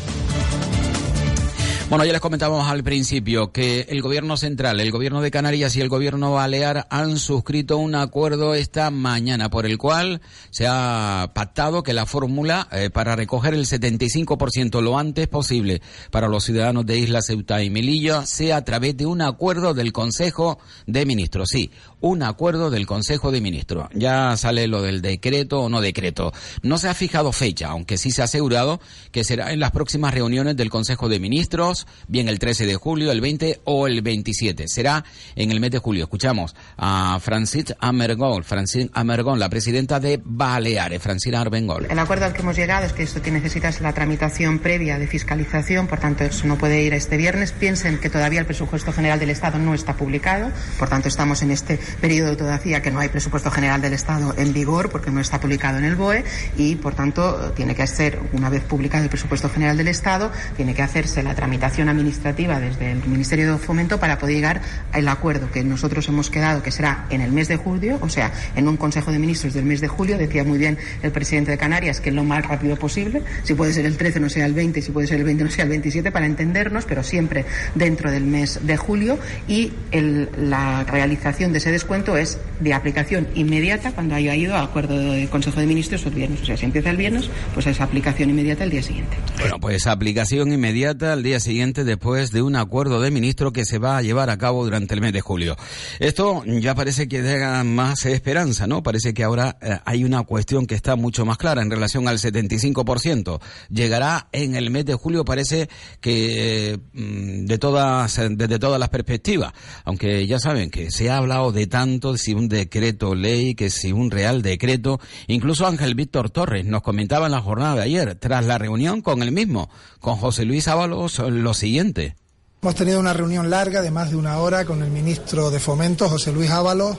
Bueno, 1.93 2.07
ya 2.07 2.13
les 2.13 2.23
comentábamos 2.23 2.71
al 2.71 2.83
principio 2.83 3.53
que 3.53 3.81
el 3.91 4.01
gobierno 4.01 4.39
central, 4.39 4.81
el 4.81 4.91
gobierno 4.91 5.21
de 5.21 5.31
Canarias 5.31 5.77
y 5.77 5.83
el 5.83 5.91
gobierno 5.91 6.33
balear 6.33 6.87
han 6.89 7.19
suscrito 7.19 7.77
un 7.77 7.95
acuerdo 7.95 8.55
esta 8.55 8.91
mañana 8.91 9.51
por 9.51 9.67
el 9.67 9.77
cual 9.77 10.23
se 10.49 10.67
ha 10.67 11.33
pactado 11.35 11.83
que 11.83 11.93
la 11.93 12.07
fórmula 12.07 12.67
eh, 12.73 12.89
para 12.89 13.15
recoger 13.15 13.53
el 13.53 13.67
75% 13.67 14.81
lo 14.81 14.99
antes 14.99 15.29
posible 15.29 15.83
para 16.11 16.29
los 16.29 16.45
ciudadanos 16.45 16.87
de 16.87 16.97
Isla 16.97 17.21
Ceuta 17.21 17.63
y 17.63 17.69
Melilla 17.69 18.25
sea 18.25 18.57
a 18.57 18.65
través 18.65 18.97
de 18.97 19.05
un 19.05 19.21
acuerdo 19.21 19.75
del 19.75 19.93
Consejo 19.93 20.59
de 20.87 21.05
Ministros. 21.05 21.51
Sí, 21.51 21.73
un 22.01 22.23
acuerdo 22.23 22.71
del 22.71 22.87
Consejo 22.87 23.31
de 23.31 23.43
Ministros. 23.43 23.89
Ya 23.93 24.35
sale 24.39 24.67
lo 24.67 24.81
del 24.81 25.03
decreto 25.03 25.61
o 25.61 25.69
no 25.69 25.83
decreto. 25.83 26.33
No 26.63 26.79
se 26.79 26.89
ha 26.89 26.95
fijado 26.95 27.33
fecha, 27.33 27.69
aunque 27.69 27.99
sí 27.99 28.11
se 28.13 28.23
ha 28.23 28.25
asegurado 28.25 28.81
que 29.11 29.25
será 29.25 29.53
en 29.53 29.61
las 29.61 29.73
próximas 29.73 30.15
reuniones 30.15 30.57
del 30.57 30.71
Consejo 30.71 31.11
de 31.11 31.21
Ministros 31.21 31.82
bien 32.09 32.29
el 32.29 32.39
13 32.39 32.67
de 32.67 32.75
julio, 32.77 33.13
el 33.13 33.21
20 33.21 33.61
o 33.65 33.87
el 33.87 34.03
27. 34.03 34.65
Será 34.69 35.05
en 35.37 35.51
el 35.51 35.61
mes 35.61 35.71
de 35.71 35.79
julio. 35.79 36.05
Escuchamos 36.05 36.55
a 36.77 37.19
Francis 37.21 37.75
Amergol, 37.79 38.45
Francis 38.45 38.89
Amergol, 38.93 39.39
la 39.39 39.49
presidenta 39.49 40.01
de 40.01 40.21
Baleares, 40.25 41.03
Francina 41.03 41.41
Arbengol. 41.41 41.87
El 41.91 41.99
acuerdo 41.99 42.27
al 42.27 42.33
que 42.33 42.43
hemos 42.43 42.57
llegado 42.57 42.87
es 42.87 42.93
que 42.93 43.03
esto 43.03 43.23
que 43.23 43.31
necesitas 43.31 43.81
la 43.81 43.93
tramitación 43.93 44.59
previa 44.59 44.99
de 44.99 45.07
fiscalización, 45.07 45.87
por 45.87 46.01
tanto 46.01 46.25
eso 46.25 46.47
no 46.47 46.57
puede 46.57 46.83
ir 46.83 46.95
este 46.95 47.17
viernes. 47.17 47.53
Piensen 47.53 47.99
que 47.99 48.11
todavía 48.11 48.41
el 48.41 48.47
presupuesto 48.47 48.93
general 48.93 49.19
del 49.19 49.31
Estado 49.31 49.59
no 49.59 49.75
está 49.75 49.95
publicado, 49.95 50.51
por 50.79 50.89
tanto 50.89 51.09
estamos 51.09 51.43
en 51.43 51.51
este 51.51 51.79
periodo 52.01 52.37
todavía 52.37 52.83
que 52.83 52.91
no 52.91 53.01
hay 53.01 53.09
presupuesto 53.09 53.51
general 53.51 53.81
del 53.81 53.93
Estado 53.93 54.35
en 54.37 54.53
vigor 54.53 54.91
porque 54.91 55.11
no 55.11 55.21
está 55.21 55.41
publicado 55.41 55.79
en 55.79 55.85
el 55.85 55.97
BOE 55.97 56.25
y 56.57 56.77
por 56.77 56.95
tanto 56.95 57.53
tiene 57.53 57.75
que 57.75 57.87
ser, 57.87 58.19
una 58.33 58.49
vez 58.49 58.63
publicado 58.63 59.05
el 59.05 59.11
presupuesto 59.11 59.49
general 59.49 59.77
del 59.77 59.89
Estado, 59.89 60.31
tiene 60.57 60.75
que 60.75 60.83
hacerse 60.83 61.23
la 61.23 61.35
tramitación 61.35 61.72
administrativa 61.81 62.61
desde 62.61 62.93
el 62.93 63.05
Ministerio 63.07 63.53
de 63.53 63.59
Fomento 63.59 63.99
para 63.99 64.19
poder 64.19 64.37
llegar 64.37 64.61
al 64.93 65.09
acuerdo 65.09 65.51
que 65.51 65.65
nosotros 65.65 66.09
hemos 66.09 66.31
quedado, 66.31 66.63
que 66.63 66.71
será 66.71 67.07
en 67.11 67.21
el 67.21 67.33
mes 67.33 67.49
de 67.49 67.57
julio, 67.57 67.99
o 68.01 68.09
sea, 68.09 68.33
en 68.55 68.69
un 68.69 68.77
Consejo 68.77 69.11
de 69.11 69.19
Ministros 69.19 69.55
del 69.55 69.65
mes 69.65 69.81
de 69.81 69.89
julio. 69.89 70.19
Decía 70.19 70.45
muy 70.45 70.59
bien 70.59 70.79
el 71.03 71.13
presidente 71.13 71.51
de 71.51 71.59
Canarias 71.59 72.01
que 72.01 72.11
lo 72.11 72.25
más 72.25 72.47
rápido 72.47 72.77
posible, 72.77 73.23
si 73.43 73.55
puede 73.55 73.73
ser 73.73 73.87
el 73.87 73.97
13 73.97 74.21
no 74.21 74.29
sea 74.29 74.47
el 74.47 74.55
20, 74.55 74.83
si 74.83 74.93
puede 74.93 75.07
ser 75.07 75.19
el 75.19 75.25
20 75.25 75.45
no 75.45 75.51
sea 75.51 75.65
el 75.65 75.71
27, 75.71 76.13
para 76.13 76.27
entendernos, 76.27 76.85
pero 76.85 77.03
siempre 77.03 77.45
dentro 77.75 78.11
del 78.11 78.25
mes 78.25 78.61
de 78.63 78.77
julio. 78.77 79.19
Y 79.49 79.73
el, 79.91 80.29
la 80.37 80.85
realización 80.85 81.53
de 81.53 81.59
ese 81.59 81.71
descuento 81.71 82.17
es 82.17 82.39
de 82.61 82.75
aplicación 82.75 83.29
inmediata 83.35 83.93
cuando 83.93 84.15
haya 84.15 84.35
ido 84.35 84.55
a 84.55 84.63
acuerdo 84.63 84.99
de 84.99 85.29
Consejo 85.29 85.61
de 85.61 85.67
Ministros 85.67 86.05
el 86.07 86.15
viernes. 86.15 86.43
O 86.43 86.45
sea, 86.45 86.57
si 86.57 86.67
empieza 86.67 86.91
el 86.91 86.97
viernes, 86.97 87.31
pues 87.55 87.67
es 87.67 87.81
aplicación 87.81 88.31
inmediata 88.31 88.65
el 88.65 88.71
día 88.71 88.83
siguiente. 88.83 89.17
Bueno, 89.39 89.59
pues 89.59 89.87
aplicación 89.87 90.53
inmediata 90.53 91.13
al 91.13 91.23
día 91.23 91.41
siguiente 91.41 91.62
después 91.63 92.33
de 92.33 92.43
un 92.43 92.57
acuerdo 92.57 93.01
de 93.01 93.13
ministro 93.13 93.53
que 93.53 93.65
se 93.65 93.79
va 93.79 93.97
a 93.97 94.03
llevar 94.03 94.31
a 94.31 94.37
cabo 94.37 94.65
durante 94.65 94.95
el 94.95 95.01
mes 95.01 95.13
de 95.13 95.21
julio. 95.21 95.57
Esto 96.01 96.43
ya 96.45 96.75
parece 96.75 97.07
que 97.07 97.23
da 97.23 97.63
más 97.63 98.05
esperanza, 98.05 98.67
¿no? 98.67 98.83
Parece 98.83 99.15
que 99.15 99.23
ahora 99.23 99.57
eh, 99.63 99.79
hay 99.85 100.03
una 100.03 100.25
cuestión 100.25 100.67
que 100.67 100.75
está 100.75 100.97
mucho 100.97 101.25
más 101.25 101.39
clara 101.39 101.63
en 101.63 101.71
relación 101.71 102.09
al 102.09 102.19
75%. 102.19 103.41
Llegará 103.71 104.29
en 104.33 104.57
el 104.57 104.71
mes 104.71 104.87
de 104.87 104.95
julio, 104.95 105.25
parece 105.25 105.69
que 106.01 106.81
mm, 106.95 107.47
de 107.47 107.59
todas, 107.59 108.21
desde 108.31 108.59
todas 108.59 108.81
las 108.81 108.89
perspectivas. 108.89 109.53
Aunque 109.85 110.27
ya 110.27 110.41
saben 110.41 110.69
que 110.69 110.91
se 110.91 111.11
ha 111.11 111.19
hablado 111.19 111.53
de 111.53 111.69
tanto, 111.69 112.17
si 112.17 112.35
un 112.35 112.49
decreto 112.49 113.15
ley, 113.15 113.55
que 113.55 113.71
si 113.71 113.93
un 113.93 114.11
real 114.11 114.43
decreto. 114.43 114.99
Incluso 115.29 115.67
Ángel 115.67 115.95
Víctor 115.95 116.31
Torres 116.31 116.65
nos 116.65 116.83
comentaba 116.83 117.27
en 117.27 117.33
la 117.33 117.41
jornada 117.41 117.77
de 117.77 117.83
ayer, 117.83 118.17
tras 118.17 118.45
la 118.47 118.59
reunión 118.59 119.01
con 119.01 119.23
el 119.23 119.31
mismo, 119.31 119.71
con 120.01 120.17
José 120.17 120.45
Luis 120.45 120.67
Ábalos, 120.67 121.21
lo 121.43 121.55
siguiente. 121.55 122.17
Hemos 122.63 122.75
tenido 122.77 123.01
una 123.01 123.13
reunión 123.13 123.51
larga 123.51 123.83
de 123.83 123.91
más 123.91 124.11
de 124.11 124.17
una 124.17 124.39
hora 124.39 124.65
con 124.65 124.83
el 124.83 124.91
ministro 124.91 125.51
de 125.51 125.59
Fomento, 125.59 126.09
José 126.09 126.33
Luis 126.33 126.51
Ábalos, 126.51 126.97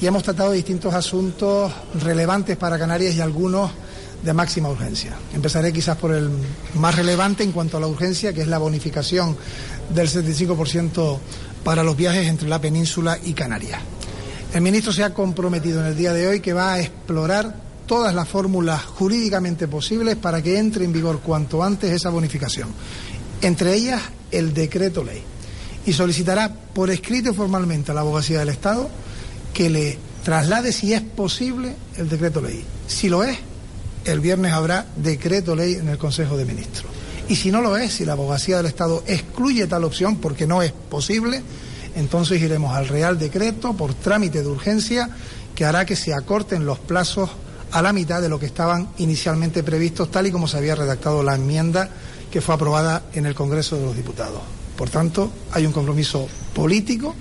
y 0.00 0.06
hemos 0.06 0.22
tratado 0.22 0.52
distintos 0.52 0.94
asuntos 0.94 1.72
relevantes 2.00 2.56
para 2.56 2.78
Canarias 2.78 3.16
y 3.16 3.20
algunos 3.20 3.70
de 4.22 4.32
máxima 4.32 4.68
urgencia. 4.68 5.16
Empezaré 5.34 5.72
quizás 5.72 5.96
por 5.96 6.12
el 6.12 6.30
más 6.74 6.94
relevante 6.94 7.42
en 7.42 7.50
cuanto 7.50 7.76
a 7.76 7.80
la 7.80 7.88
urgencia, 7.88 8.32
que 8.32 8.42
es 8.42 8.48
la 8.48 8.58
bonificación 8.58 9.36
del 9.92 10.08
75% 10.08 11.18
para 11.64 11.82
los 11.82 11.96
viajes 11.96 12.28
entre 12.28 12.48
la 12.48 12.60
península 12.60 13.18
y 13.24 13.32
Canarias. 13.32 13.80
El 14.54 14.60
ministro 14.60 14.92
se 14.92 15.02
ha 15.02 15.12
comprometido 15.12 15.80
en 15.80 15.86
el 15.86 15.96
día 15.96 16.12
de 16.12 16.28
hoy 16.28 16.40
que 16.40 16.52
va 16.52 16.74
a 16.74 16.80
explorar 16.80 17.56
todas 17.86 18.14
las 18.14 18.28
fórmulas 18.28 18.84
jurídicamente 18.84 19.66
posibles 19.66 20.16
para 20.16 20.40
que 20.40 20.58
entre 20.58 20.84
en 20.84 20.92
vigor 20.92 21.20
cuanto 21.20 21.64
antes 21.64 21.90
esa 21.90 22.10
bonificación 22.10 22.68
entre 23.42 23.74
ellas 23.74 24.00
el 24.30 24.54
decreto 24.54 25.04
ley, 25.04 25.22
y 25.84 25.92
solicitará 25.92 26.52
por 26.52 26.90
escrito 26.90 27.34
formalmente 27.34 27.90
a 27.90 27.94
la 27.94 28.00
abogacía 28.00 28.38
del 28.38 28.48
Estado 28.48 28.88
que 29.52 29.68
le 29.68 29.98
traslade 30.24 30.72
si 30.72 30.94
es 30.94 31.02
posible 31.02 31.74
el 31.96 32.08
decreto 32.08 32.40
ley. 32.40 32.64
Si 32.86 33.08
lo 33.08 33.24
es, 33.24 33.36
el 34.04 34.20
viernes 34.20 34.52
habrá 34.52 34.86
decreto 34.96 35.54
ley 35.54 35.74
en 35.74 35.88
el 35.88 35.98
Consejo 35.98 36.36
de 36.36 36.44
Ministros. 36.44 36.90
Y 37.28 37.36
si 37.36 37.50
no 37.50 37.60
lo 37.60 37.76
es, 37.76 37.94
si 37.94 38.04
la 38.04 38.12
abogacía 38.12 38.56
del 38.56 38.66
Estado 38.66 39.02
excluye 39.06 39.66
tal 39.66 39.84
opción 39.84 40.16
porque 40.16 40.46
no 40.46 40.62
es 40.62 40.72
posible, 40.72 41.42
entonces 41.94 42.40
iremos 42.40 42.74
al 42.74 42.88
Real 42.88 43.18
Decreto 43.18 43.74
por 43.74 43.94
trámite 43.94 44.42
de 44.42 44.48
urgencia 44.48 45.10
que 45.54 45.64
hará 45.64 45.84
que 45.84 45.96
se 45.96 46.14
acorten 46.14 46.64
los 46.64 46.78
plazos 46.78 47.30
a 47.70 47.82
la 47.82 47.92
mitad 47.92 48.20
de 48.20 48.28
lo 48.28 48.38
que 48.38 48.46
estaban 48.46 48.88
inicialmente 48.98 49.62
previstos, 49.62 50.10
tal 50.10 50.26
y 50.26 50.30
como 50.30 50.46
se 50.46 50.58
había 50.58 50.74
redactado 50.74 51.22
la 51.22 51.34
enmienda 51.34 51.90
que 52.32 52.40
fue 52.40 52.54
aprobada 52.54 53.04
en 53.12 53.26
el 53.26 53.34
Congreso 53.34 53.76
de 53.76 53.84
los 53.84 53.94
Diputados. 53.94 54.40
Por 54.76 54.88
tanto, 54.88 55.30
hay 55.52 55.66
un 55.66 55.72
compromiso 55.72 56.26
político 56.54 57.14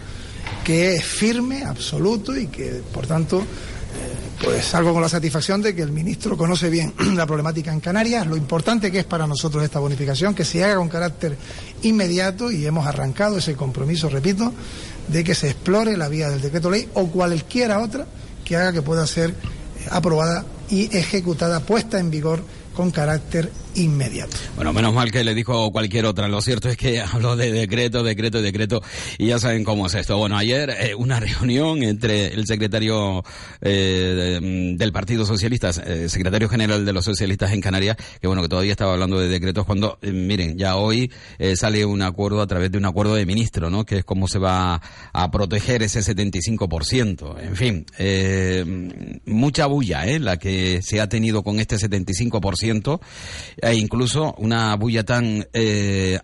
que 0.64 0.96
es 0.96 1.04
firme, 1.04 1.66
absoluto 1.66 2.36
y 2.36 2.48
que, 2.48 2.82
por 2.94 3.06
tanto, 3.06 3.40
eh, 3.40 3.44
pues 4.42 4.64
salgo 4.66 4.94
con 4.94 5.02
la 5.02 5.10
satisfacción 5.10 5.62
de 5.62 5.76
que 5.76 5.82
el 5.82 5.92
ministro 5.92 6.38
conoce 6.38 6.70
bien 6.70 6.94
la 7.16 7.26
problemática 7.26 7.74
en 7.74 7.82
Canarias, 7.82 8.26
lo 8.26 8.38
importante 8.38 8.90
que 8.90 9.00
es 9.00 9.06
para 9.06 9.28
nosotros 9.28 9.64
esta 9.64 9.80
bonificación, 9.80 10.34
que 10.34 10.46
se 10.46 10.64
haga 10.64 10.78
con 10.78 10.88
carácter 10.88 11.38
inmediato 11.82 12.50
y 12.50 12.66
hemos 12.66 12.88
arrancado 12.88 13.38
ese 13.38 13.56
compromiso, 13.56 14.08
repito, 14.08 14.54
de 15.10 15.24
que 15.26 15.36
se 15.36 15.50
explore 15.50 15.98
la 15.98 16.08
vía 16.08 16.30
del 16.30 16.42
decreto 16.42 16.72
ley 16.72 16.88
o 16.94 17.08
cualquiera 17.08 17.80
otra 17.80 18.08
que 18.46 18.56
haga 18.56 18.72
que 18.72 18.82
pueda 18.82 19.06
ser 19.06 19.32
eh, 19.32 19.36
aprobada 19.92 20.46
y 20.70 20.96
ejecutada, 20.96 21.60
puesta 21.60 22.00
en 22.00 22.10
vigor 22.10 22.42
con 22.74 22.92
carácter 22.92 23.52
inmediato. 23.76 24.36
Bueno, 24.56 24.74
menos 24.74 24.94
mal 24.94 25.12
que 25.12 25.24
le 25.24 25.34
dijo 25.34 25.72
cualquier 25.72 26.06
otra. 26.06 26.28
Lo 26.28 26.42
cierto 26.42 26.70
es 26.70 26.78
que 26.78 27.02
habló 27.14 27.36
de 27.36 27.52
decreto, 27.52 28.04
decreto, 28.04 28.42
decreto, 28.42 28.82
y 29.18 29.28
ya 29.28 29.40
saben 29.40 29.64
cómo 29.64 29.88
es 29.88 29.94
esto. 29.96 30.18
Bueno, 30.18 30.38
ayer 30.38 30.70
eh, 30.70 30.96
una 30.96 31.20
reunión 31.20 31.84
entre 31.84 32.28
el 32.28 32.46
secretario 32.46 33.24
eh, 33.62 34.76
del 34.78 34.92
Partido 34.92 35.26
Socialista, 35.26 35.70
eh, 35.70 36.10
secretario 36.10 36.50
general 36.50 36.86
de 36.86 36.94
los 36.94 37.06
socialistas 37.06 37.52
en 37.54 37.62
Canarias, 37.62 37.98
que 38.20 38.28
bueno, 38.28 38.42
que 38.42 38.50
todavía 38.50 38.72
estaba 38.72 38.94
hablando 38.94 39.20
de 39.20 39.28
decretos, 39.28 39.66
cuando, 39.66 39.98
miren, 40.02 40.58
ya 40.58 40.76
hoy 40.76 41.12
sale 41.56 41.86
un 41.86 42.02
acuerdo 42.02 42.42
a 42.42 42.48
través 42.48 42.72
de 42.72 42.78
un 42.78 42.86
acuerdo 42.86 43.16
de 43.16 43.26
ministro, 43.26 43.70
¿no? 43.70 43.86
Que 43.86 44.00
es 44.00 44.06
cómo 44.06 44.28
se 44.28 44.40
va 44.40 44.82
a 45.14 45.32
proteger 45.32 45.84
ese 45.84 46.00
75%. 46.00 47.36
En 47.42 47.56
fin, 47.56 47.86
mucha 49.26 49.66
bulla, 49.66 50.06
¿eh? 50.06 50.20
La 50.20 50.38
que 50.38 50.82
se 50.82 51.02
ha 51.02 51.10
tenido 51.10 51.44
con 51.44 51.60
este 51.60 51.78
75%. 51.78 53.00
E 53.62 53.76
incluso 53.76 54.34
una 54.38 54.76
bulla 54.76 55.04
tan 55.04 55.46
eh, 55.54 56.20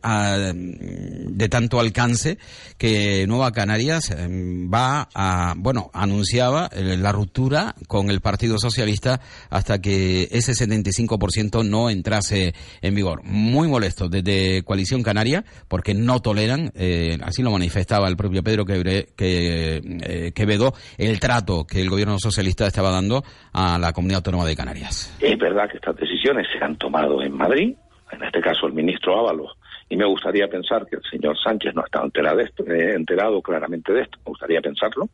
de 0.54 1.50
tanto 1.50 1.80
alcance 1.80 2.38
que 2.78 3.26
Nueva 3.28 3.52
Canarias 3.52 4.12
eh, 4.12 4.28
va 4.74 5.08
a, 5.14 5.54
bueno, 5.58 5.90
anunciaba 5.94 6.70
eh, 6.72 6.98
la 6.98 7.12
ruptura 7.12 7.76
con 7.88 8.10
el 8.10 8.22
Partido 8.22 8.58
Socialista 8.58 9.20
hasta 9.50 9.82
que 9.82 10.28
ese 10.32 10.54
75% 10.54 11.64
no 11.68 11.90
entrase 11.90 12.54
en 12.82 12.96
vigor. 12.96 13.24
Muy 13.24 13.68
molesto 13.68 14.10
desde 14.10 14.64
Coalición 14.64 15.04
Canaria 15.04 15.44
porque 15.68 15.94
no 15.94 16.22
toleran, 16.22 16.72
eh, 16.76 17.18
así 17.24 17.42
lo 17.44 17.52
manifestaba 17.52 18.08
el 18.08 18.18
propio 18.18 18.44
Pedro 18.44 18.66
que, 18.66 19.08
eh, 19.18 20.32
Quevedo, 20.34 20.74
el 20.98 21.20
trato 21.20 21.66
que 21.66 21.82
el 21.82 21.90
gobierno 21.90 22.18
socialista 22.20 22.68
estaba 22.68 22.92
dando 22.92 23.24
a 23.54 23.78
la 23.78 23.94
comunidad 23.94 24.18
autónoma 24.18 24.46
de 24.46 24.56
Canarias. 24.56 25.16
Es 25.20 25.38
verdad 25.38 25.70
que 25.70 25.78
estas 25.78 25.96
decisiones 25.98 26.48
se 26.52 26.64
han 26.64 26.78
tomado 26.78 27.22
en 27.22 27.27
Madrid, 27.34 27.76
en 28.12 28.24
este 28.24 28.42
caso 28.42 28.68
el 28.68 28.74
ministro 28.74 29.20
Ábalos, 29.20 29.58
y 29.90 29.96
me 29.96 30.06
gustaría 30.06 30.48
pensar 30.48 30.86
que 30.86 30.98
el 30.98 31.04
señor 31.04 31.38
Sánchez 31.38 31.74
no 31.74 31.86
estado 31.86 32.06
enterado, 32.06 32.38
de 32.38 32.44
esto, 32.44 32.66
eh, 32.68 32.94
enterado 32.94 33.42
claramente 33.42 33.94
de 33.94 34.02
esto, 34.02 34.18
me 34.20 34.32
gustaría 34.32 34.62
pensarlo, 34.62 35.10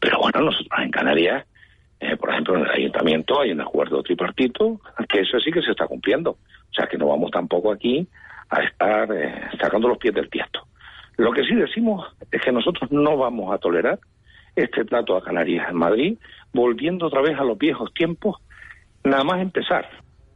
pero 0.00 0.18
bueno, 0.18 0.40
nosotros 0.40 0.78
en 0.78 0.90
Canarias, 0.90 1.46
eh, 2.00 2.16
por 2.16 2.30
ejemplo, 2.30 2.56
en 2.56 2.64
el 2.64 2.70
ayuntamiento 2.70 3.40
hay 3.40 3.52
un 3.52 3.60
acuerdo 3.60 4.02
tripartito, 4.02 4.80
que 5.08 5.20
eso 5.20 5.38
sí 5.40 5.50
que 5.50 5.62
se 5.62 5.70
está 5.70 5.86
cumpliendo, 5.86 6.30
o 6.32 6.74
sea 6.74 6.86
que 6.86 6.98
no 6.98 7.08
vamos 7.08 7.30
tampoco 7.30 7.72
aquí 7.72 8.06
a 8.50 8.62
estar 8.62 9.10
eh, 9.12 9.48
sacando 9.60 9.88
los 9.88 9.98
pies 9.98 10.14
del 10.14 10.28
tiesto. 10.28 10.66
Lo 11.16 11.32
que 11.32 11.44
sí 11.44 11.54
decimos 11.54 12.06
es 12.30 12.40
que 12.40 12.52
nosotros 12.52 12.90
no 12.90 13.16
vamos 13.16 13.54
a 13.54 13.58
tolerar 13.58 13.98
este 14.56 14.84
trato 14.84 15.16
a 15.16 15.22
Canarias 15.22 15.68
en 15.70 15.76
Madrid, 15.76 16.18
volviendo 16.52 17.06
otra 17.06 17.22
vez 17.22 17.38
a 17.38 17.44
los 17.44 17.56
viejos 17.58 17.92
tiempos, 17.94 18.36
nada 19.04 19.24
más 19.24 19.40
empezar. 19.40 19.88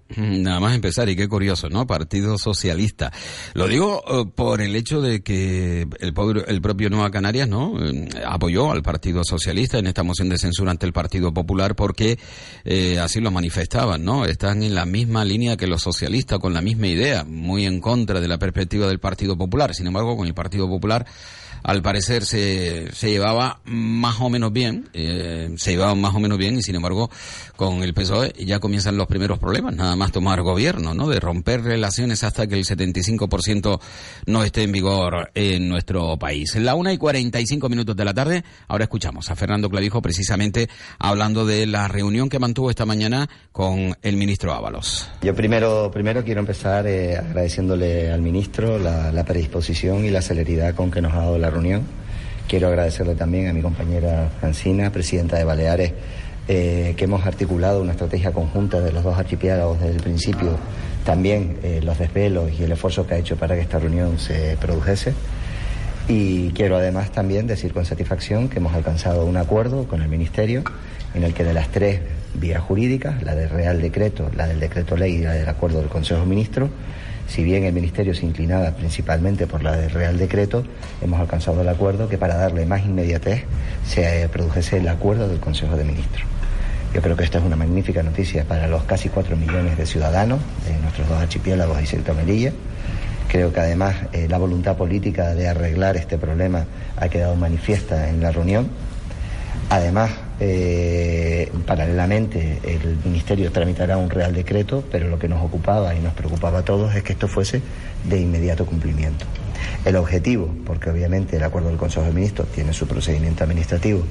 Nada 0.17 0.61
más 0.61 0.75
empezar, 0.75 1.09
y 1.09 1.17
qué 1.17 1.29
curioso, 1.29 1.69
¿no? 1.69 1.87
Partido 1.87 2.39
Socialista. 2.39 3.13
Lo 3.55 3.67
digo 3.67 4.03
eh, 4.09 4.31
por 4.33 4.61
el 4.61 4.77
hecho 4.77 5.01
de 5.01 5.23
que 5.23 5.83
el, 5.83 6.15
el 6.47 6.61
propio 6.61 6.91
Nueva 6.91 7.11
Canarias, 7.11 7.49
¿no? 7.49 7.75
Eh, 7.85 8.09
apoyó 8.25 8.71
al 8.71 8.83
Partido 8.83 9.25
Socialista 9.25 9.79
en 9.79 9.87
esta 9.87 10.05
moción 10.05 10.29
de 10.29 10.39
censura 10.39 10.71
ante 10.71 10.87
el 10.87 10.93
Partido 10.93 11.35
Popular 11.35 11.75
porque 11.75 12.19
eh, 12.65 12.99
así 13.01 13.21
lo 13.21 13.31
manifestaban, 13.31 14.05
¿no? 14.05 14.25
Están 14.25 14.63
en 14.63 14.75
la 14.75 14.87
misma 14.87 15.25
línea 15.25 15.57
que 15.57 15.67
los 15.67 15.83
socialistas, 15.83 16.39
con 16.39 16.55
la 16.55 16.61
misma 16.61 16.87
idea, 16.87 17.25
muy 17.25 17.67
en 17.67 17.81
contra 17.81 18.21
de 18.21 18.29
la 18.29 18.39
perspectiva 18.39 18.87
del 18.87 19.01
Partido 19.01 19.37
Popular. 19.37 19.75
Sin 19.75 19.89
embargo, 19.89 20.17
con 20.17 20.27
el 20.27 20.35
Partido 20.35 20.69
Popular 20.69 21.07
al 21.67 21.83
parecer 21.83 22.25
se, 22.25 22.93
se 22.93 23.11
llevaba 23.11 23.59
más 23.65 24.21
o 24.21 24.31
menos 24.31 24.53
bien, 24.53 24.89
eh, 24.93 25.53
se 25.57 25.73
llevaban 25.73 26.01
más 26.01 26.15
o 26.15 26.21
menos 26.21 26.39
bien 26.39 26.57
y 26.57 26.63
sin 26.63 26.77
embargo 26.77 27.11
con 27.57 27.83
el 27.83 27.93
PSOE 27.93 28.33
ya 28.39 28.61
comienzan 28.61 28.97
los 28.97 29.09
primeros 29.09 29.41
problemas, 29.41 29.75
nada 29.75 29.96
más 29.97 30.13
tomar 30.13 30.43
gobierno, 30.43 30.95
¿no? 30.95 31.09
De 31.09 31.21
romper 31.21 31.63
relaciones 31.63 32.25
hasta 32.25 32.47
que 32.47 32.55
el 32.55 32.65
75% 32.65 33.81
no 34.27 34.45
esté 34.45 34.63
en 34.63 34.73
vigor 34.73 35.31
en 35.35 35.69
nuestro 35.69 36.17
país. 36.19 36.55
La 36.57 36.75
una 36.75 36.93
y 36.93 36.99
45 36.99 37.69
minutos 37.69 37.97
de 37.97 38.05
la 38.05 38.15
tarde, 38.15 38.45
ahora 38.69 38.85
escuchamos 38.85 39.31
a 39.31 39.37
Fernando 39.37 39.69
Clavijo 39.69 40.03
precisamente 40.03 40.69
hablando 40.99 41.47
de 41.47 41.67
la 41.67 41.89
reunión 41.89 42.29
que 42.29 42.39
mantuvo 42.39 42.71
esta 42.71 42.87
mañana 42.87 43.29
con 43.53 43.97
el 44.03 44.17
ministro 44.17 44.53
Ábalos. 44.53 45.09
Yo 45.23 45.35
primero, 45.35 45.91
primero 45.91 46.25
quiero 46.25 46.41
empezar 46.41 46.87
eh, 46.87 47.17
agradeciéndole 47.17 48.11
al 48.11 48.21
ministro 48.21 48.79
la, 48.79 49.11
la 49.13 49.25
predisposición 49.25 50.05
y 50.05 50.11
la 50.11 50.23
celeridad 50.23 50.75
con 50.75 50.91
que 50.91 51.01
nos 51.01 51.13
ha 51.15 51.19
dado 51.19 51.39
la 51.39 51.51
reunión. 51.51 51.83
Quiero 52.49 52.69
agradecerle 52.69 53.17
también 53.17 53.49
a 53.49 53.53
mi 53.53 53.61
compañera 53.61 54.31
Francina, 54.39 54.93
presidenta 54.93 55.37
de 55.37 55.45
Baleares, 55.45 55.93
eh, 56.49 56.95
que 56.97 57.05
hemos 57.05 57.27
articulado 57.27 57.83
una 57.83 57.93
estrategia 57.93 58.33
conjunta 58.33 58.81
de 58.81 58.93
los 58.93 59.03
dos 59.03 59.19
archipiélagos 59.19 59.81
desde 59.81 59.97
el 59.97 60.03
principio, 60.03 60.57
también 61.05 61.59
eh, 61.63 61.81
los 61.83 61.99
desvelos 61.99 62.51
y 62.59 62.63
el 62.63 62.73
esfuerzo 62.73 63.07
que 63.07 63.15
ha 63.15 63.19
hecho 63.19 63.37
para 63.37 63.55
que 63.55 63.63
esta 63.63 63.79
reunión 63.79 64.19
se 64.19 64.57
produjese. 64.61 65.15
Y 66.09 66.51
quiero 66.51 66.77
además 66.77 67.11
también 67.11 67.49
decir 67.49 67.73
con 67.73 67.85
satisfacción 67.85 68.49
que 68.49 68.59
hemos 68.59 68.75
alcanzado 68.75 69.25
un 69.25 69.37
acuerdo 69.37 69.89
con 69.89 70.03
el 70.03 70.09
Ministerio 70.09 70.63
en 71.15 71.25
el 71.25 71.35
que 71.35 71.43
de 71.43 71.53
las 71.53 71.69
tres 71.69 72.01
vías 72.35 72.61
jurídicas, 72.63 73.23
la 73.23 73.35
del 73.35 73.51
Real 73.51 73.81
Decreto, 73.81 74.31
la 74.37 74.47
del 74.47 74.61
Decreto 74.61 74.97
Ley 74.97 75.15
y 75.15 75.19
la 75.23 75.33
del 75.33 75.49
Acuerdo 75.49 75.81
del 75.81 75.89
Consejo 75.89 76.21
de 76.21 76.27
Ministros, 76.27 76.71
si 77.27 77.43
bien 77.43 77.65
el 77.65 77.73
Ministerio 77.73 78.15
se 78.15 78.25
inclinaba 78.25 78.71
principalmente 78.71 79.47
por 79.47 79.63
la 79.63 79.77
del 79.77 79.91
Real 79.91 80.17
Decreto, 80.17 80.65
hemos 81.03 81.19
alcanzado 81.19 81.61
el 81.63 81.69
acuerdo 81.69 82.09
que 82.09 82.19
para 82.19 82.37
darle 82.37 82.67
más 82.67 82.85
inmediatez 82.85 83.45
se 83.85 84.23
eh, 84.23 84.29
produjese 84.29 84.79
el 84.79 84.89
acuerdo 84.89 85.29
del 85.29 85.41
Consejo 85.41 85.77
de 85.77 85.85
Ministros. 85.85 86.36
Yo 86.97 87.03
creo 87.03 87.15
que 87.15 87.25
esta 87.25 87.37
es 87.37 87.45
una 87.45 87.57
magnífica 87.57 88.03
noticia 88.03 88.45
para 88.45 88.67
los 88.69 88.85
casi 88.85 89.11
cuatro 89.11 89.37
millones 89.37 89.77
de 89.77 89.85
ciudadanos 89.85 90.41
de 90.67 90.79
nuestros 90.79 91.07
dos 91.07 91.21
archipiélagos 91.21 91.83
y 91.83 91.87
Ceuta 91.87 92.15
Melilla. 92.15 92.53
Creo 93.29 93.53
que 93.53 93.61
además 93.61 93.97
eh, 94.15 94.29
la 94.31 94.39
voluntad 94.39 94.79
política 94.79 95.35
de 95.35 95.47
arreglar 95.47 95.99
este 95.99 96.17
problema 96.17 96.65
ha 96.97 97.11
quedado 97.11 97.37
manifiesta 97.37 98.09
en 98.09 98.23
la 98.23 98.33
reunión. 98.33 98.69
Además, 99.69 100.11
eh, 100.41 101.53
paralelamente, 101.67 102.61
el 102.65 102.97
Ministerio 103.05 103.53
tramitará 103.53 103.99
un 103.99 104.09
Real 104.09 104.33
Decreto, 104.33 104.83
pero 104.91 105.09
lo 105.09 105.19
que 105.19 105.29
nos 105.29 105.45
ocupaba 105.45 105.95
y 105.95 106.01
nos 106.01 106.15
preocupaba 106.15 106.61
a 106.61 106.65
todos 106.65 106.95
es 106.95 107.03
que 107.03 107.13
esto 107.13 107.29
fuese 107.29 107.61
de 108.09 108.19
inmediato 108.19 108.65
cumplimiento. 108.65 109.27
El 109.85 109.97
objetivo, 109.97 110.49
porque 110.65 110.89
obviamente 110.89 111.37
el 111.37 111.43
acuerdo 111.43 111.69
del 111.69 111.77
Consejo 111.77 112.07
de 112.07 112.13
Ministros 112.13 112.49
tiene 112.53 112.73
su 112.73 112.89
procedimiento 112.89 113.45
administrativo, 113.45 114.03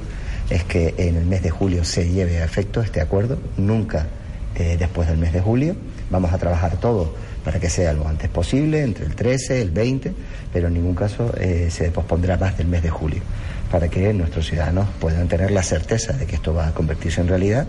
es 0.50 0.64
que 0.64 0.94
en 0.98 1.16
el 1.16 1.26
mes 1.26 1.42
de 1.44 1.50
julio 1.50 1.84
se 1.84 2.08
lleve 2.10 2.42
a 2.42 2.46
efecto 2.46 2.82
este 2.82 3.02
acuerdo, 3.02 3.40
nunca 3.58 4.08
eh, 4.56 4.76
después 4.80 5.08
del 5.08 5.18
mes 5.18 5.34
de 5.34 5.42
julio. 5.42 5.76
Vamos 6.10 6.32
a 6.34 6.38
trabajar 6.38 6.78
todo 6.78 7.14
para 7.44 7.60
que 7.60 7.70
sea 7.70 7.94
lo 7.94 8.08
antes 8.08 8.30
posible, 8.30 8.82
entre 8.84 9.06
el 9.06 9.16
13, 9.16 9.62
el 9.62 9.72
20, 9.72 10.14
pero 10.54 10.68
en 10.68 10.76
ningún 10.76 10.96
caso 10.96 11.34
eh, 11.40 11.68
se 11.72 11.92
pospondrá 11.92 12.38
más 12.38 12.58
del 12.58 12.68
mes 12.68 12.82
de 12.84 12.90
julio, 12.90 13.22
para 13.72 13.88
que 13.88 14.14
nuestros 14.14 14.48
ciudadanos 14.48 14.88
puedan 15.00 15.28
tener 15.28 15.52
la 15.52 15.62
certeza 15.64 16.14
de 16.14 16.26
que 16.26 16.36
esto 16.36 16.54
va 16.54 16.68
a 16.68 16.74
convertirse 16.74 17.22
en 17.22 17.28
realidad 17.28 17.68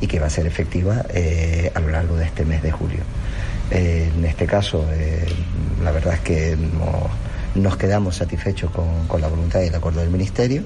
y 0.00 0.06
que 0.08 0.18
va 0.20 0.26
a 0.26 0.30
ser 0.30 0.46
efectiva 0.46 1.04
eh, 1.14 1.70
a 1.74 1.80
lo 1.80 1.90
largo 1.90 2.16
de 2.16 2.24
este 2.24 2.44
mes 2.44 2.62
de 2.62 2.70
julio. 2.72 3.00
En 3.70 4.24
este 4.24 4.46
caso, 4.46 4.84
la 5.82 5.90
verdad 5.90 6.14
es 6.14 6.20
que 6.20 6.56
no- 6.56 7.08
nos 7.60 7.76
quedamos 7.78 8.16
satisfechos 8.16 8.70
con, 8.70 9.08
con 9.08 9.20
la 9.20 9.28
voluntad 9.28 9.62
y 9.62 9.68
el 9.68 9.74
acuerdo 9.74 10.00
del 10.00 10.10
Ministerio 10.10 10.62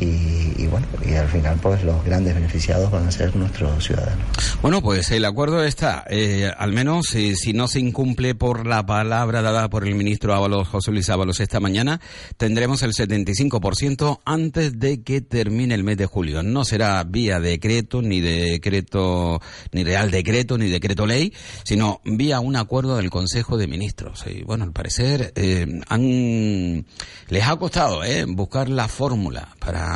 y, 0.00 0.54
y 0.56 0.66
bueno, 0.66 0.86
y 1.04 1.14
al 1.14 1.28
final 1.28 1.58
pues 1.60 1.84
los 1.84 2.04
grandes 2.04 2.34
beneficiados 2.34 2.90
van 2.90 3.06
a 3.06 3.10
ser 3.10 3.34
nuestros 3.36 3.84
ciudadanos. 3.84 4.24
Bueno, 4.62 4.82
pues 4.82 5.10
el 5.10 5.24
acuerdo 5.24 5.62
está, 5.64 6.04
eh, 6.08 6.50
al 6.56 6.72
menos 6.72 7.14
eh, 7.14 7.34
si 7.36 7.52
no 7.52 7.68
se 7.68 7.80
incumple 7.80 8.34
por 8.34 8.66
la 8.66 8.84
palabra 8.84 9.42
dada 9.42 9.68
por 9.68 9.86
el 9.86 9.94
ministro 9.94 10.34
Ábalos, 10.34 10.68
José 10.68 10.90
Luis 10.90 11.08
Ábalos, 11.10 11.40
esta 11.40 11.60
mañana, 11.60 12.00
tendremos 12.36 12.82
el 12.82 12.92
75% 12.92 14.20
antes 14.24 14.78
de 14.78 15.02
que 15.02 15.20
termine 15.20 15.74
el 15.74 15.84
mes 15.84 15.96
de 15.96 16.06
julio. 16.06 16.42
No 16.42 16.64
será 16.64 17.02
vía 17.04 17.40
decreto, 17.40 18.02
ni 18.02 18.20
decreto, 18.20 19.40
ni 19.72 19.84
real 19.84 20.10
decreto, 20.10 20.58
ni 20.58 20.68
decreto 20.68 21.06
ley, 21.06 21.32
sino 21.64 22.00
vía 22.04 22.40
un 22.40 22.56
acuerdo 22.56 22.96
del 22.96 23.10
Consejo 23.10 23.56
de 23.56 23.66
Ministros. 23.66 24.24
Y 24.26 24.42
bueno, 24.42 24.64
al 24.64 24.72
parecer 24.72 25.32
eh, 25.36 25.66
han, 25.88 26.86
les 27.28 27.46
ha 27.46 27.56
costado 27.56 28.04
eh, 28.04 28.24
buscar 28.26 28.68
la 28.68 28.88
fórmula 28.88 29.48
para 29.58 29.89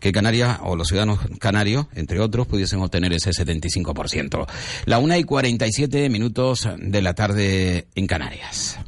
que 0.00 0.12
Canarias 0.12 0.58
o 0.62 0.76
los 0.76 0.88
ciudadanos 0.88 1.20
canarios, 1.38 1.86
entre 1.94 2.20
otros, 2.20 2.46
pudiesen 2.46 2.80
obtener 2.80 3.12
ese 3.12 3.30
75%. 3.30 4.46
La 4.84 4.98
una 4.98 5.18
y 5.18 5.24
47 5.24 6.08
minutos 6.10 6.68
de 6.78 7.02
la 7.02 7.14
tarde 7.14 7.86
en 7.94 8.06
Canarias. 8.06 8.78